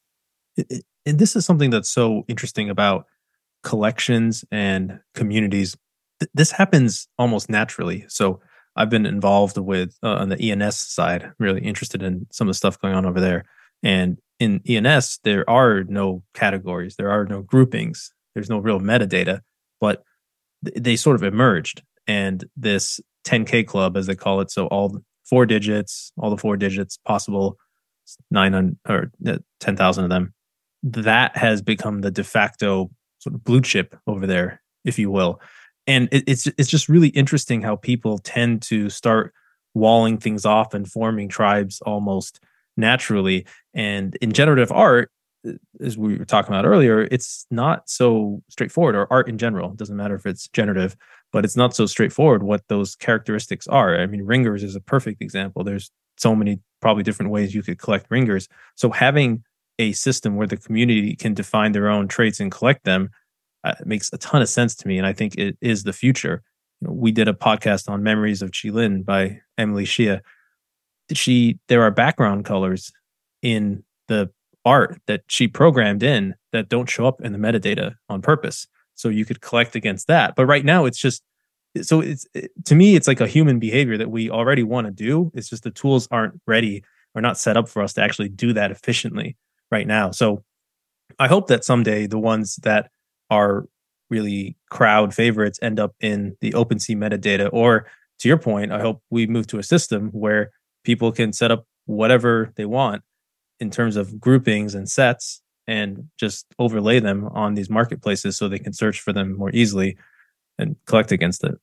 [1.05, 3.05] and this is something that's so interesting about
[3.63, 5.75] collections and communities.
[6.19, 8.05] Th- this happens almost naturally.
[8.07, 8.39] So
[8.75, 12.57] I've been involved with uh, on the ENS side, really interested in some of the
[12.57, 13.45] stuff going on over there.
[13.83, 19.41] And in ENS, there are no categories, there are no groupings, there's no real metadata,
[19.79, 20.03] but
[20.65, 21.83] th- they sort of emerged.
[22.07, 24.99] And this 10K club, as they call it, so all
[25.29, 27.57] four digits, all the four digits possible,
[28.31, 30.33] 900 or uh, 10,000 of them,
[30.83, 35.41] that has become the de facto sort of blue chip over there, if you will.
[35.87, 39.33] And it, it's it's just really interesting how people tend to start
[39.73, 42.39] walling things off and forming tribes almost
[42.77, 43.45] naturally.
[43.73, 45.11] And in generative art,
[45.47, 49.71] uh, as we were talking about earlier, it's not so straightforward, or art in general.
[49.71, 50.95] It doesn't matter if it's generative,
[51.31, 53.99] but it's not so straightforward what those characteristics are.
[53.99, 55.63] I mean, ringers is a perfect example.
[55.63, 58.47] There's so many probably different ways you could collect ringers.
[58.75, 59.43] So having
[59.79, 63.09] a system where the community can define their own traits and collect them
[63.63, 66.41] uh, makes a ton of sense to me, and I think it is the future.
[66.79, 70.19] You know, we did a podcast on Memories of Qilin by Emily Xie.
[71.13, 72.91] She there are background colors
[73.41, 74.31] in the
[74.65, 78.67] art that she programmed in that don't show up in the metadata on purpose.
[78.95, 80.35] So you could collect against that.
[80.35, 81.21] But right now it's just
[81.81, 84.91] so it's it, to me it's like a human behavior that we already want to
[84.91, 85.31] do.
[85.33, 88.53] It's just the tools aren't ready or not set up for us to actually do
[88.53, 89.37] that efficiently
[89.71, 90.11] right now.
[90.11, 90.43] So
[91.17, 92.91] I hope that someday the ones that
[93.29, 93.65] are
[94.09, 97.49] really crowd favorites end up in the OpenSea metadata.
[97.51, 97.87] Or
[98.19, 100.51] to your point, I hope we move to a system where
[100.83, 103.01] people can set up whatever they want
[103.59, 108.59] in terms of groupings and sets and just overlay them on these marketplaces so they
[108.59, 109.97] can search for them more easily
[110.57, 111.55] and collect against it.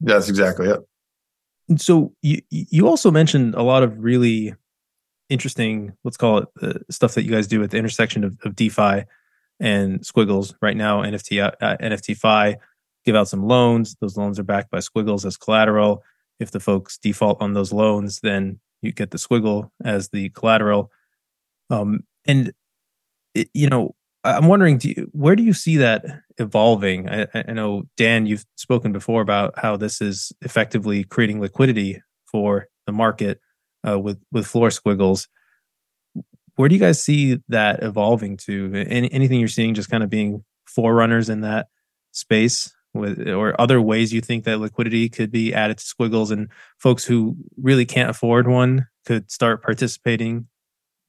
[0.00, 0.80] That's exactly it.
[1.80, 4.54] So you you also mentioned a lot of really
[5.30, 8.54] interesting, let's call it uh, stuff that you guys do at the intersection of, of
[8.54, 9.04] DeFi
[9.58, 10.54] and Squiggles.
[10.60, 12.56] Right now, NFT uh, uh NFTFi
[13.04, 13.96] give out some loans.
[14.00, 16.02] Those loans are backed by Squiggles as collateral.
[16.38, 20.90] If the folks default on those loans, then you get the Squiggle as the collateral.
[21.70, 22.52] Um, and
[23.34, 26.04] it, you know, I'm wondering, do you, where do you see that
[26.38, 27.08] evolving?
[27.08, 32.68] I, I, know Dan, you've spoken before about how this is effectively creating liquidity for
[32.86, 33.40] the market
[33.86, 35.28] uh, with with floor squiggles.
[36.56, 38.84] Where do you guys see that evolving to?
[38.88, 41.68] Any, anything you're seeing just kind of being forerunners in that
[42.12, 46.48] space, with or other ways you think that liquidity could be added to squiggles and
[46.78, 50.46] folks who really can't afford one could start participating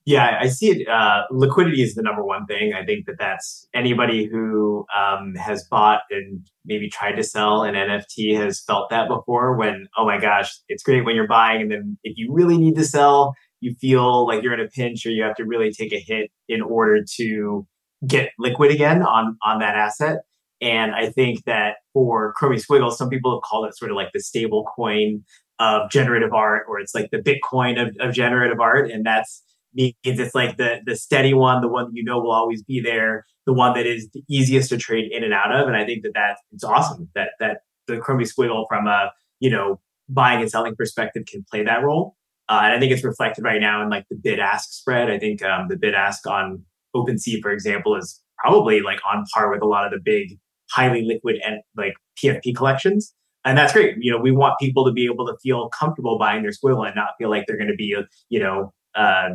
[0.05, 0.87] yeah, I see it.
[0.87, 2.73] Uh, liquidity is the number one thing.
[2.73, 7.75] I think that that's anybody who um, has bought and maybe tried to sell an
[7.75, 9.55] NFT has felt that before.
[9.55, 12.75] When oh my gosh, it's great when you're buying, and then if you really need
[12.77, 15.93] to sell, you feel like you're in a pinch or you have to really take
[15.93, 17.67] a hit in order to
[18.07, 20.21] get liquid again on on that asset.
[20.61, 24.09] And I think that for Chromie Squiggle, some people have called it sort of like
[24.13, 25.23] the stable coin
[25.59, 29.43] of generative art, or it's like the Bitcoin of, of generative art, and that's
[29.73, 32.79] means it's like the the steady one, the one that you know will always be
[32.79, 35.67] there, the one that is the easiest to trade in and out of.
[35.67, 39.49] And I think that that it's awesome that that the Chromie Squiggle from a you
[39.49, 42.15] know buying and selling perspective can play that role.
[42.49, 45.09] Uh, and I think it's reflected right now in like the bid ask spread.
[45.09, 46.65] I think um, the bid ask on
[46.95, 50.37] OpenSea, for example, is probably like on par with a lot of the big,
[50.69, 53.13] highly liquid and like PFP collections.
[53.45, 53.95] And that's great.
[53.99, 56.95] You know, we want people to be able to feel comfortable buying their squiggle and
[56.95, 57.95] not feel like they're going to be,
[58.29, 59.29] you know, uh,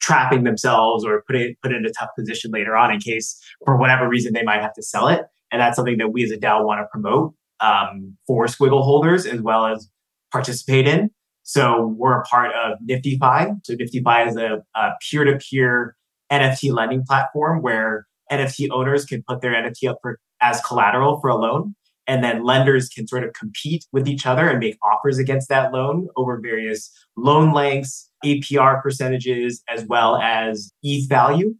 [0.00, 3.76] trapping themselves or put it put in a tough position later on in case for
[3.76, 5.22] whatever reason they might have to sell it.
[5.52, 9.26] And that's something that we as a DAO want to promote um, for Squiggle holders
[9.26, 9.88] as well as
[10.32, 11.10] participate in.
[11.42, 13.60] So we're a part of NFTfi.
[13.64, 15.96] So NFTfi is a, a peer-to-peer
[16.30, 21.28] NFT lending platform where NFT owners can put their NFT up for as collateral for
[21.28, 21.74] a loan.
[22.06, 25.72] And then lenders can sort of compete with each other and make offers against that
[25.72, 31.54] loan over various loan lengths, APR percentages as well as ETH value.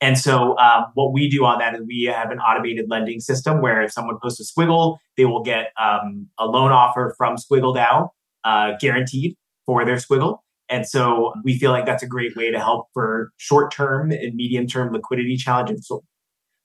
[0.00, 3.62] And so, um, what we do on that is we have an automated lending system
[3.62, 7.74] where if someone posts a Squiggle, they will get um, a loan offer from Squiggle
[7.74, 8.08] DAO,
[8.44, 9.34] uh, guaranteed
[9.64, 10.38] for their Squiggle.
[10.68, 14.34] And so, we feel like that's a great way to help for short term and
[14.34, 15.90] medium term liquidity challenges.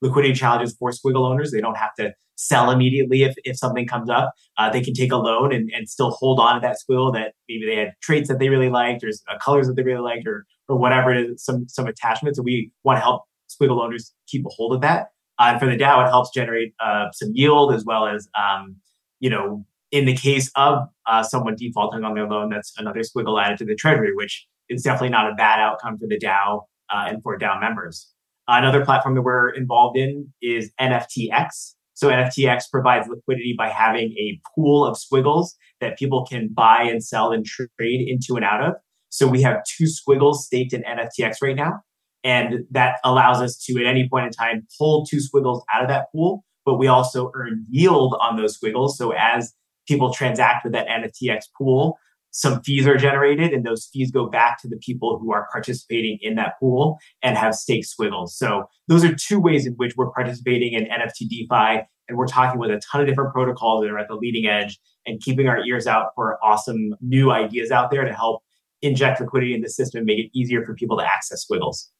[0.01, 1.51] Liquidity challenges for Squiggle owners.
[1.51, 4.33] They don't have to sell immediately if, if something comes up.
[4.57, 7.33] Uh, they can take a loan and, and still hold on to that squiggle that
[7.49, 10.25] maybe they had traits that they really liked or uh, colors that they really liked
[10.25, 12.37] or, or whatever it is, some, some attachments.
[12.37, 15.07] So we want to help squiggle owners keep a hold of that.
[15.37, 18.77] Uh, and for the DAO, it helps generate uh, some yield as well as, um,
[19.19, 23.41] you know, in the case of uh, someone defaulting on their loan, that's another squiggle
[23.41, 27.05] added to the treasury, which is definitely not a bad outcome for the DAO uh,
[27.07, 28.13] and for DAO members.
[28.51, 31.75] Another platform that we're involved in is NFTX.
[31.93, 37.03] So NFTX provides liquidity by having a pool of squiggles that people can buy and
[37.03, 38.73] sell and trade into and out of.
[39.09, 41.81] So we have two squiggles staked in NFTX right now.
[42.23, 45.87] And that allows us to, at any point in time, pull two squiggles out of
[45.89, 46.43] that pool.
[46.65, 48.97] But we also earn yield on those squiggles.
[48.97, 49.53] So as
[49.87, 51.99] people transact with that NFTX pool,
[52.31, 56.19] some fees are generated and those fees go back to the people who are participating
[56.21, 58.37] in that pool and have stake squiggles.
[58.37, 61.87] So those are two ways in which we're participating in NFT DeFi.
[62.07, 64.79] And we're talking with a ton of different protocols that are at the leading edge
[65.05, 68.43] and keeping our ears out for awesome new ideas out there to help
[68.81, 71.91] inject liquidity in the system and make it easier for people to access squiggles.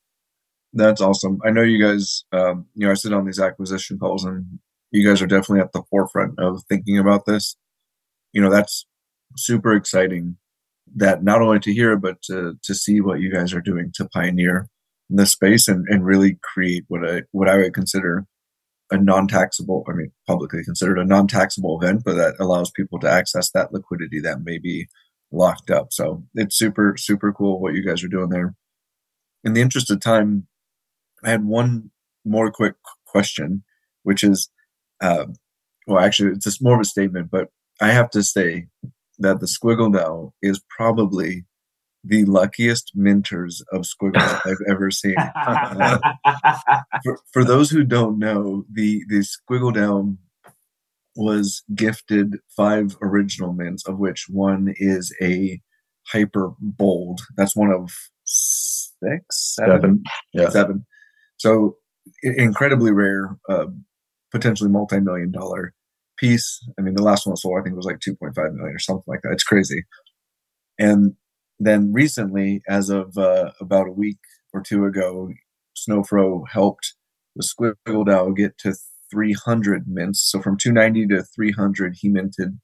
[0.73, 1.39] That's awesome.
[1.45, 4.59] I know you guys, um, you know, I sit on these acquisition calls and
[4.91, 7.55] you guys are definitely at the forefront of thinking about this.
[8.33, 8.85] You know, that's
[9.37, 10.37] super exciting
[10.95, 14.09] that not only to hear, but to, to see what you guys are doing to
[14.09, 14.67] pioneer
[15.09, 18.25] this space and, and really create what I, what I would consider
[18.91, 23.51] a non-taxable, I mean, publicly considered a non-taxable event, but that allows people to access
[23.51, 24.87] that liquidity that may be
[25.31, 25.93] locked up.
[25.93, 28.55] So it's super, super cool what you guys are doing there.
[29.43, 30.47] In the interest of time,
[31.23, 31.91] I had one
[32.25, 32.75] more quick
[33.05, 33.63] question,
[34.03, 34.49] which is,
[35.01, 35.25] uh,
[35.85, 37.49] well, actually, it's just more of a statement, but
[37.79, 38.67] I have to say
[39.19, 41.45] that the Squiggle DAO is probably
[42.03, 45.15] the luckiest minters of squiggles I've ever seen.
[47.03, 50.17] for, for, those who don't know, the the Squiggle DAO
[51.15, 55.61] was gifted five original mints, of which one is a
[56.07, 57.21] hyper bold.
[57.35, 57.91] That's one of
[58.23, 60.03] six, seven, seven.
[60.33, 60.85] yeah, seven.
[61.37, 61.77] So
[62.23, 63.67] incredibly rare, uh,
[64.31, 65.73] potentially multi-million dollar
[66.19, 66.59] piece.
[66.77, 69.03] I mean, the last one I sold, I think, was like 2.5 million or something
[69.07, 69.31] like that.
[69.31, 69.83] It's crazy.
[70.77, 71.15] And
[71.59, 74.19] then recently, as of uh, about a week
[74.53, 75.29] or two ago,
[75.77, 76.95] Snowfro helped
[77.35, 78.75] the Squiggle DAO get to
[79.11, 80.21] 300 mints.
[80.21, 82.59] So from 290 to 300, he minted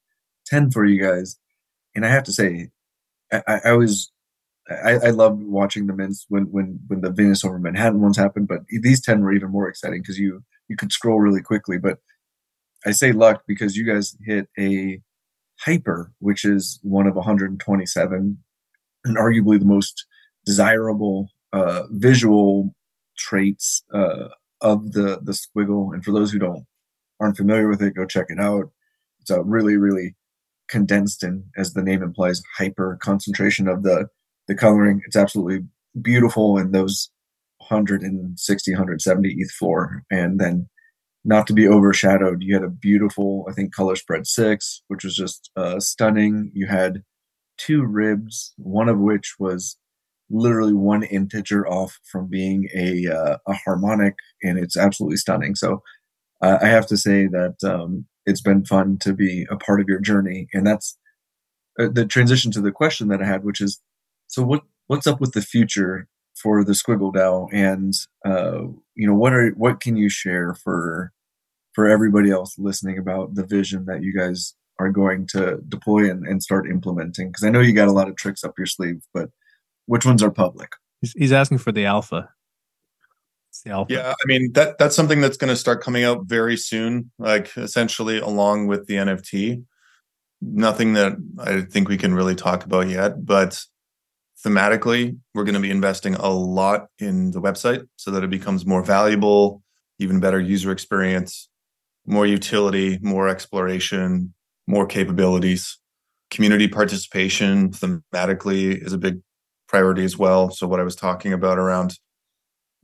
[0.46, 1.38] 10 for you guys.
[1.94, 2.68] And I have to say,
[3.32, 4.10] I, I was
[4.68, 8.48] I, I loved watching the mints when when when the Venus over Manhattan ones happened,
[8.48, 11.78] but these 10 were even more exciting because you you could scroll really quickly.
[11.78, 11.98] But
[12.86, 15.00] I say luck because you guys hit a
[15.60, 18.38] hyper, which is one of 127
[19.04, 20.06] and arguably the most
[20.44, 22.74] desirable uh, visual
[23.18, 24.28] traits uh,
[24.60, 25.92] of the the squiggle.
[25.92, 26.64] And for those who don't
[27.18, 28.70] aren't familiar with it, go check it out.
[29.20, 30.14] It's a really really
[30.68, 34.08] condensed and, as the name implies, hyper concentration of the
[34.46, 35.02] the coloring.
[35.06, 35.66] It's absolutely
[36.00, 37.10] beautiful in those
[37.58, 40.68] 160, 170 ETH floor, and then
[41.26, 45.16] not to be overshadowed, you had a beautiful, I think, color spread six, which was
[45.16, 46.52] just uh, stunning.
[46.54, 47.02] You had
[47.58, 49.76] two ribs, one of which was
[50.30, 54.14] literally one integer off from being a uh, a harmonic,
[54.44, 55.56] and it's absolutely stunning.
[55.56, 55.82] So
[56.42, 59.88] uh, I have to say that um, it's been fun to be a part of
[59.88, 60.96] your journey, and that's
[61.76, 63.80] uh, the transition to the question that I had, which is,
[64.28, 66.06] so what what's up with the future
[66.40, 71.12] for the Squiggle DAO, and uh, you know what are what can you share for
[71.76, 76.26] for everybody else listening about the vision that you guys are going to deploy and,
[76.26, 77.28] and start implementing?
[77.28, 79.28] Because I know you got a lot of tricks up your sleeve, but
[79.84, 80.72] which ones are public?
[81.02, 82.30] He's, he's asking for the alpha.
[83.50, 83.92] It's the alpha.
[83.92, 87.54] Yeah, I mean that that's something that's going to start coming out very soon, like
[87.58, 89.62] essentially along with the NFT.
[90.40, 93.62] Nothing that I think we can really talk about yet, but
[94.44, 98.64] thematically, we're going to be investing a lot in the website so that it becomes
[98.64, 99.62] more valuable,
[99.98, 101.48] even better user experience,
[102.06, 104.32] more utility, more exploration,
[104.66, 105.78] more capabilities.
[106.30, 109.20] Community participation thematically is a big
[109.68, 110.50] priority as well.
[110.50, 111.98] So what I was talking about around,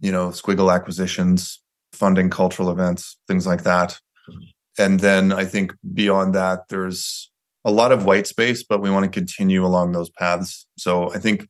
[0.00, 1.60] you know, squiggle acquisitions,
[1.92, 3.98] funding cultural events, things like that.
[4.28, 4.42] Mm-hmm.
[4.78, 7.30] And then I think beyond that, there's
[7.64, 10.66] a lot of white space, but we want to continue along those paths.
[10.76, 11.48] So I think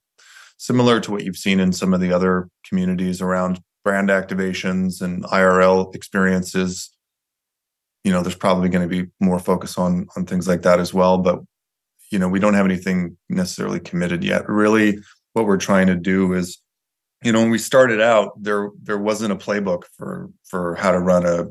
[0.59, 5.25] similar to what you've seen in some of the other communities around brand activations and
[5.25, 6.91] IRL experiences,
[8.05, 10.93] you know, there's probably going to be more focus on on things like that as
[10.93, 11.19] well.
[11.19, 11.41] But
[12.11, 14.49] you know, we don't have anything necessarily committed yet.
[14.49, 14.99] Really,
[15.33, 16.59] what we're trying to do is,
[17.23, 20.99] you know, when we started out, there there wasn't a playbook for for how to
[20.99, 21.47] run a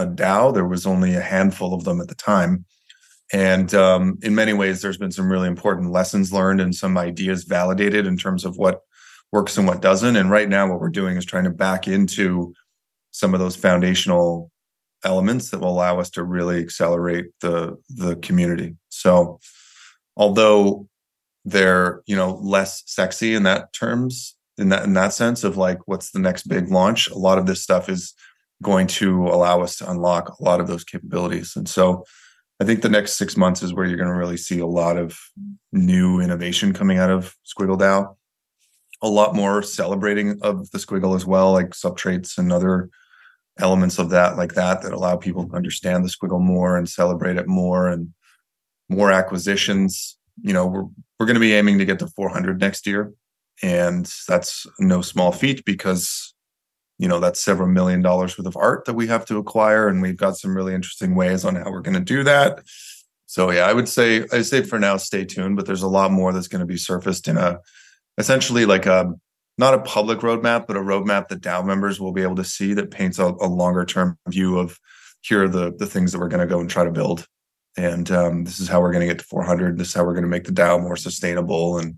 [0.00, 0.54] a DAO.
[0.54, 2.64] There was only a handful of them at the time.
[3.32, 7.44] And um, in many ways, there's been some really important lessons learned and some ideas
[7.44, 8.80] validated in terms of what
[9.32, 10.16] works and what doesn't.
[10.16, 12.54] And right now, what we're doing is trying to back into
[13.10, 14.50] some of those foundational
[15.04, 18.76] elements that will allow us to really accelerate the the community.
[18.88, 19.40] So,
[20.16, 20.88] although
[21.44, 25.78] they're you know less sexy in that terms in that in that sense of like
[25.86, 28.14] what's the next big launch, a lot of this stuff is
[28.62, 31.54] going to allow us to unlock a lot of those capabilities.
[31.54, 32.04] And so
[32.60, 34.96] I think the next six months is where you're going to really see a lot
[34.96, 35.16] of
[35.72, 38.16] new innovation coming out of Squiggle DAO.
[39.00, 42.90] A lot more celebrating of the Squiggle as well, like subtraits and other
[43.58, 47.36] elements of that, like that, that allow people to understand the Squiggle more and celebrate
[47.36, 48.12] it more, and
[48.88, 50.16] more acquisitions.
[50.42, 50.84] You know, we're
[51.18, 53.12] we're going to be aiming to get to 400 next year,
[53.62, 56.34] and that's no small feat because
[56.98, 60.02] you know that's several million dollars worth of art that we have to acquire and
[60.02, 62.60] we've got some really interesting ways on how we're going to do that
[63.26, 66.10] so yeah i would say i say for now stay tuned but there's a lot
[66.10, 67.58] more that's going to be surfaced in a
[68.18, 69.12] essentially like a
[69.58, 72.74] not a public roadmap but a roadmap that dao members will be able to see
[72.74, 74.78] that paints a, a longer term view of
[75.22, 77.26] here are the the things that we're going to go and try to build.
[77.76, 80.14] And um, this is how we're going to get to 400 this is how we're
[80.14, 81.94] going to make the dao more sustainable and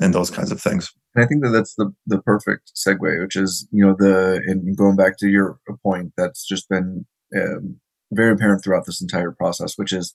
[0.00, 0.90] and those kinds of things.
[1.14, 4.76] And I think that that's the the perfect segue, which is you know the and
[4.76, 7.80] going back to your point that's just been um,
[8.12, 10.14] very apparent throughout this entire process, which is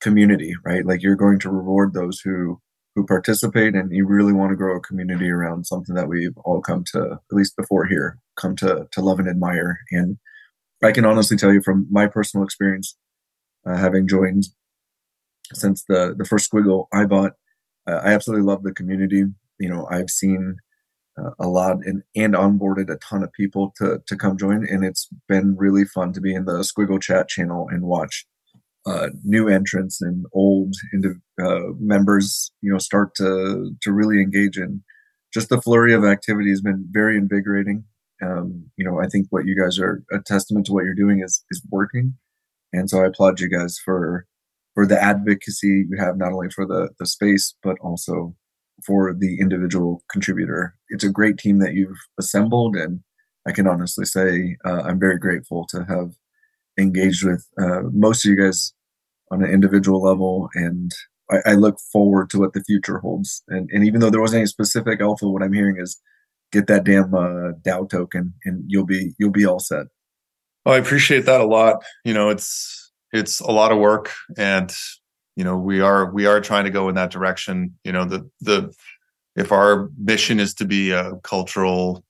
[0.00, 0.84] community, right?
[0.84, 2.60] Like you're going to reward those who
[2.94, 6.60] who participate, and you really want to grow a community around something that we've all
[6.60, 9.80] come to, at least before here, come to to love and admire.
[9.90, 10.18] And
[10.82, 12.96] I can honestly tell you from my personal experience,
[13.66, 14.44] uh, having joined
[15.52, 17.32] since the the first squiggle I bought,
[17.88, 19.24] uh, I absolutely love the community
[19.62, 20.56] you know I've seen
[21.16, 24.84] uh, a lot and and onboarded a ton of people to to come join, and
[24.84, 28.26] it's been really fun to be in the Squiggle Chat channel and watch
[28.86, 30.74] uh, new entrants and old
[31.40, 34.82] uh, members, you know, start to to really engage in.
[35.32, 37.84] Just the flurry of activity has been very invigorating.
[38.22, 41.22] Um, you know, I think what you guys are a testament to what you're doing
[41.24, 42.14] is is working,
[42.72, 44.26] and so I applaud you guys for
[44.74, 48.34] for the advocacy you have not only for the the space but also
[48.84, 50.74] for the individual contributor.
[50.88, 53.00] It's a great team that you've assembled, and
[53.46, 56.12] I can honestly say uh, I'm very grateful to have
[56.78, 58.72] engaged with uh, most of you guys
[59.30, 60.92] on an individual level, and
[61.30, 63.42] I, I, look forward to what the future holds.
[63.48, 66.00] And, and even though there wasn't any specific alpha, what I'm hearing is
[66.50, 69.86] get that damn uh, DAO token, and you'll be you'll be all set.
[70.64, 71.82] Well, I appreciate that a lot.
[72.04, 74.72] You know, it's it's a lot of work, and
[75.36, 78.28] you know we are we are trying to go in that direction you know the
[78.40, 78.72] the
[79.36, 82.04] if our mission is to be a cultural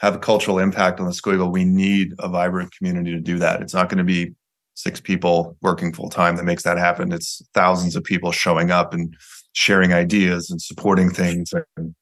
[0.00, 3.60] have a cultural impact on the squiggle we need a vibrant community to do that.
[3.62, 4.34] It's not going to be
[4.74, 7.12] six people working full time that makes that happen.
[7.12, 9.14] It's thousands of people showing up and
[9.52, 11.94] sharing ideas and supporting things and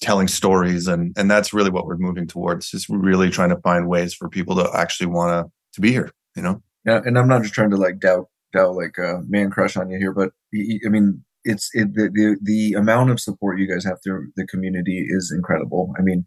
[0.00, 3.88] telling stories and and that's really what we're moving towards is really trying to find
[3.88, 6.60] ways for people to actually want to to be here you know?
[6.84, 9.90] Yeah and i'm not just trying to like doubt doubt like a man crush on
[9.90, 13.84] you here, but I mean, it's it, the, the the amount of support you guys
[13.84, 15.92] have through the community is incredible.
[15.98, 16.26] I mean,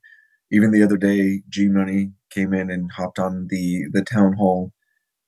[0.52, 4.72] even the other day, G Money came in and hopped on the the town hall.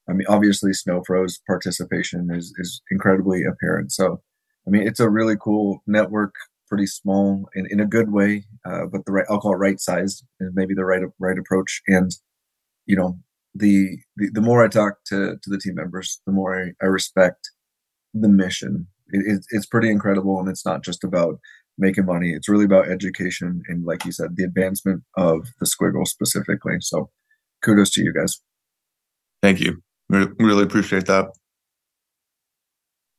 [0.09, 3.91] I mean, obviously, Snowfro's participation is is incredibly apparent.
[3.91, 4.21] So,
[4.67, 6.35] I mean, it's a really cool network,
[6.67, 9.79] pretty small in, in a good way, uh, but the right I'll call it right
[9.79, 11.81] sized and maybe the right right approach.
[11.87, 12.11] And
[12.85, 13.17] you know,
[13.55, 16.87] the, the, the more I talk to to the team members, the more I, I
[16.87, 17.51] respect
[18.13, 18.87] the mission.
[19.09, 21.39] It, it, it's pretty incredible, and it's not just about
[21.77, 22.31] making money.
[22.31, 26.77] It's really about education and, like you said, the advancement of the squiggle specifically.
[26.79, 27.09] So,
[27.63, 28.41] kudos to you guys.
[29.41, 29.81] Thank you.
[30.09, 31.27] Really appreciate that.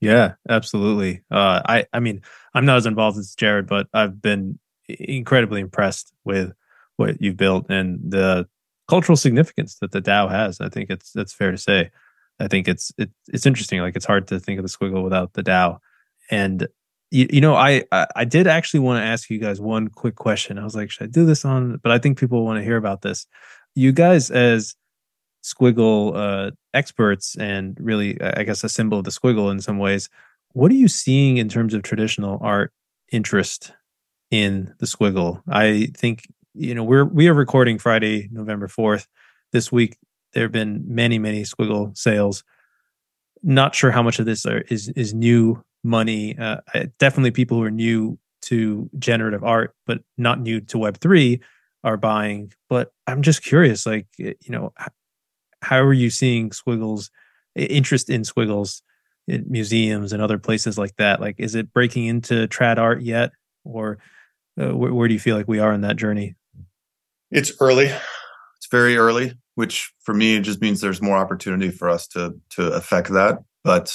[0.00, 1.22] Yeah, absolutely.
[1.30, 2.20] Uh, I I mean,
[2.54, 6.52] I'm not as involved as Jared, but I've been incredibly impressed with
[6.96, 8.46] what you've built and the
[8.88, 10.60] cultural significance that the DAO has.
[10.60, 11.90] I think it's that's fair to say.
[12.38, 13.80] I think it's it, it's interesting.
[13.80, 15.78] Like it's hard to think of the squiggle without the DAO.
[16.30, 16.68] And
[17.14, 20.16] you, you know, I, I I did actually want to ask you guys one quick
[20.16, 20.58] question.
[20.58, 21.78] I was like, should I do this on?
[21.82, 23.26] But I think people want to hear about this.
[23.76, 24.74] You guys, as
[25.44, 30.08] squiggle uh, experts, and really, I guess, a symbol of the squiggle in some ways.
[30.54, 32.72] What are you seeing in terms of traditional art
[33.12, 33.72] interest
[34.32, 35.40] in the squiggle?
[35.48, 39.06] I think you know we're we are recording Friday, November fourth.
[39.52, 39.98] This week
[40.32, 42.42] there have been many many squiggle sales.
[43.44, 46.36] Not sure how much of this are, is is new money.
[46.36, 46.56] Uh,
[46.98, 51.40] definitely people who are new to generative art, but not new to Web three,
[51.84, 52.52] are buying.
[52.68, 54.72] But I'm just curious, like you know,
[55.62, 57.10] how are you seeing squiggles
[57.54, 58.82] interest in squiggles
[59.26, 61.20] in museums and other places like that?
[61.20, 63.32] Like, is it breaking into trad art yet,
[63.64, 63.98] or
[64.60, 66.34] uh, where, where do you feel like we are in that journey?
[67.30, 67.86] It's early.
[67.86, 72.34] It's very early, which for me it just means there's more opportunity for us to
[72.50, 73.38] to affect that.
[73.62, 73.94] But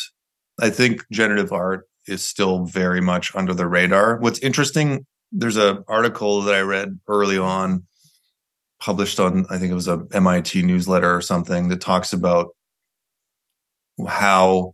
[0.62, 4.18] I think generative art is still very much under the radar.
[4.18, 7.86] What's interesting, there's an article that I read early on
[8.80, 12.56] published on I think it was a MIT newsletter or something that talks about
[14.08, 14.74] how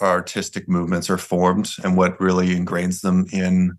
[0.00, 3.76] artistic movements are formed and what really ingrains them in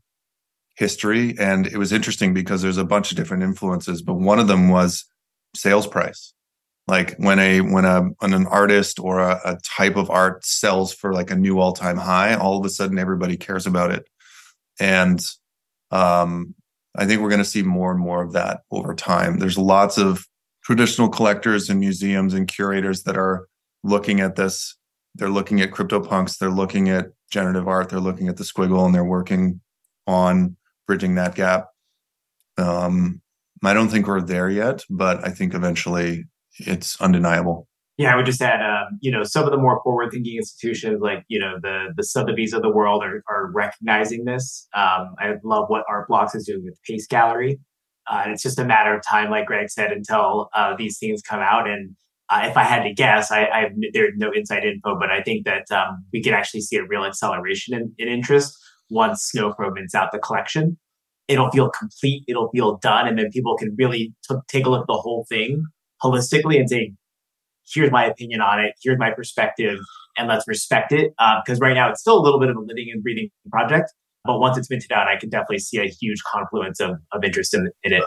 [0.76, 1.36] history.
[1.40, 4.70] And it was interesting because there's a bunch of different influences, but one of them
[4.70, 5.06] was
[5.56, 6.34] sales price.
[6.92, 10.94] Like when a when a when an artist or a, a type of art sells
[10.94, 14.06] for like a new all time high, all of a sudden everybody cares about it.
[14.78, 15.18] And
[15.92, 16.54] um,
[16.94, 19.40] I think we're going to see more and more of that over time.
[19.40, 20.28] There's lots of
[20.66, 23.48] traditional collectors and museums and curators that are
[23.86, 24.76] looking at this.
[25.16, 26.40] They're looking at CryptoPunks.
[26.40, 27.88] They're looking at generative art.
[27.88, 29.62] They're looking at the squiggle and they're working
[30.08, 31.70] on bridging that gap.
[32.58, 33.22] Um,
[33.64, 36.26] I don't think we're there yet, but I think eventually
[36.68, 37.68] it's undeniable.
[37.98, 41.24] Yeah, I would just add, um, you know, some of the more forward-thinking institutions, like
[41.28, 44.68] you know the the Sotheby's of the world, are, are recognizing this.
[44.74, 47.60] Um, I love what Art Blocks is doing with Pace Gallery,
[48.10, 51.22] uh, and it's just a matter of time, like Greg said, until uh, these things
[51.22, 51.70] come out.
[51.70, 51.96] And
[52.30, 55.22] uh, if I had to guess, I, I have there's no inside info, but I
[55.22, 58.58] think that um, we can actually see a real acceleration in, in interest
[58.90, 60.80] once Snow mints out the collection.
[61.28, 64.82] It'll feel complete, it'll feel done, and then people can really t- take a look
[64.82, 65.66] at the whole thing
[66.04, 66.98] holistically and saying,
[67.74, 69.78] here's my opinion on it, here's my perspective,
[70.18, 71.14] and let's respect it.
[71.46, 73.94] Because uh, right now it's still a little bit of a living and breathing project.
[74.24, 77.54] But once it's minted out, I can definitely see a huge confluence of, of interest
[77.54, 78.04] in, in it.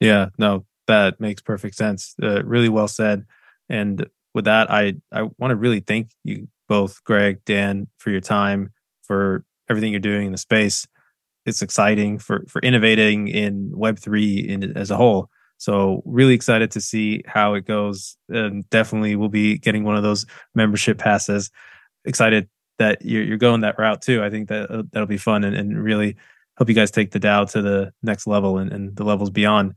[0.00, 2.14] Yeah, no, that makes perfect sense.
[2.22, 3.24] Uh, really well said.
[3.68, 8.20] And with that, I, I want to really thank you both, Greg, Dan, for your
[8.20, 10.86] time, for everything you're doing in the space.
[11.46, 15.28] It's exciting for for innovating in Web three in as a whole.
[15.64, 18.18] So really excited to see how it goes.
[18.28, 21.50] And definitely we'll be getting one of those membership passes.
[22.04, 24.22] Excited that you're, you're going that route too.
[24.22, 26.16] I think that uh, that'll be fun and, and really
[26.58, 29.74] help you guys take the DAO to the next level and, and the levels beyond.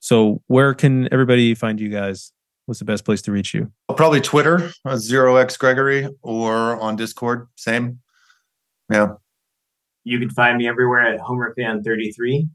[0.00, 2.32] So where can everybody find you guys?
[2.64, 3.70] What's the best place to reach you?
[3.94, 7.46] Probably Twitter, uh, zero X Gregory, or on Discord.
[7.56, 7.98] Same.
[8.90, 9.08] Yeah.
[10.04, 12.48] You can find me everywhere at HomerFan33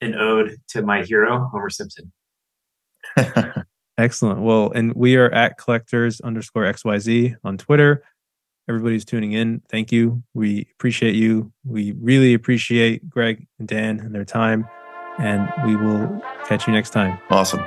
[0.00, 2.12] an ode to my hero, Homer Simpson.
[3.98, 4.40] Excellent.
[4.40, 8.02] Well, and we are at collectors underscore XYZ on Twitter.
[8.68, 9.62] Everybody's tuning in.
[9.68, 10.22] Thank you.
[10.32, 11.52] We appreciate you.
[11.64, 14.66] We really appreciate Greg and Dan and their time.
[15.18, 17.18] And we will catch you next time.
[17.30, 17.66] Awesome.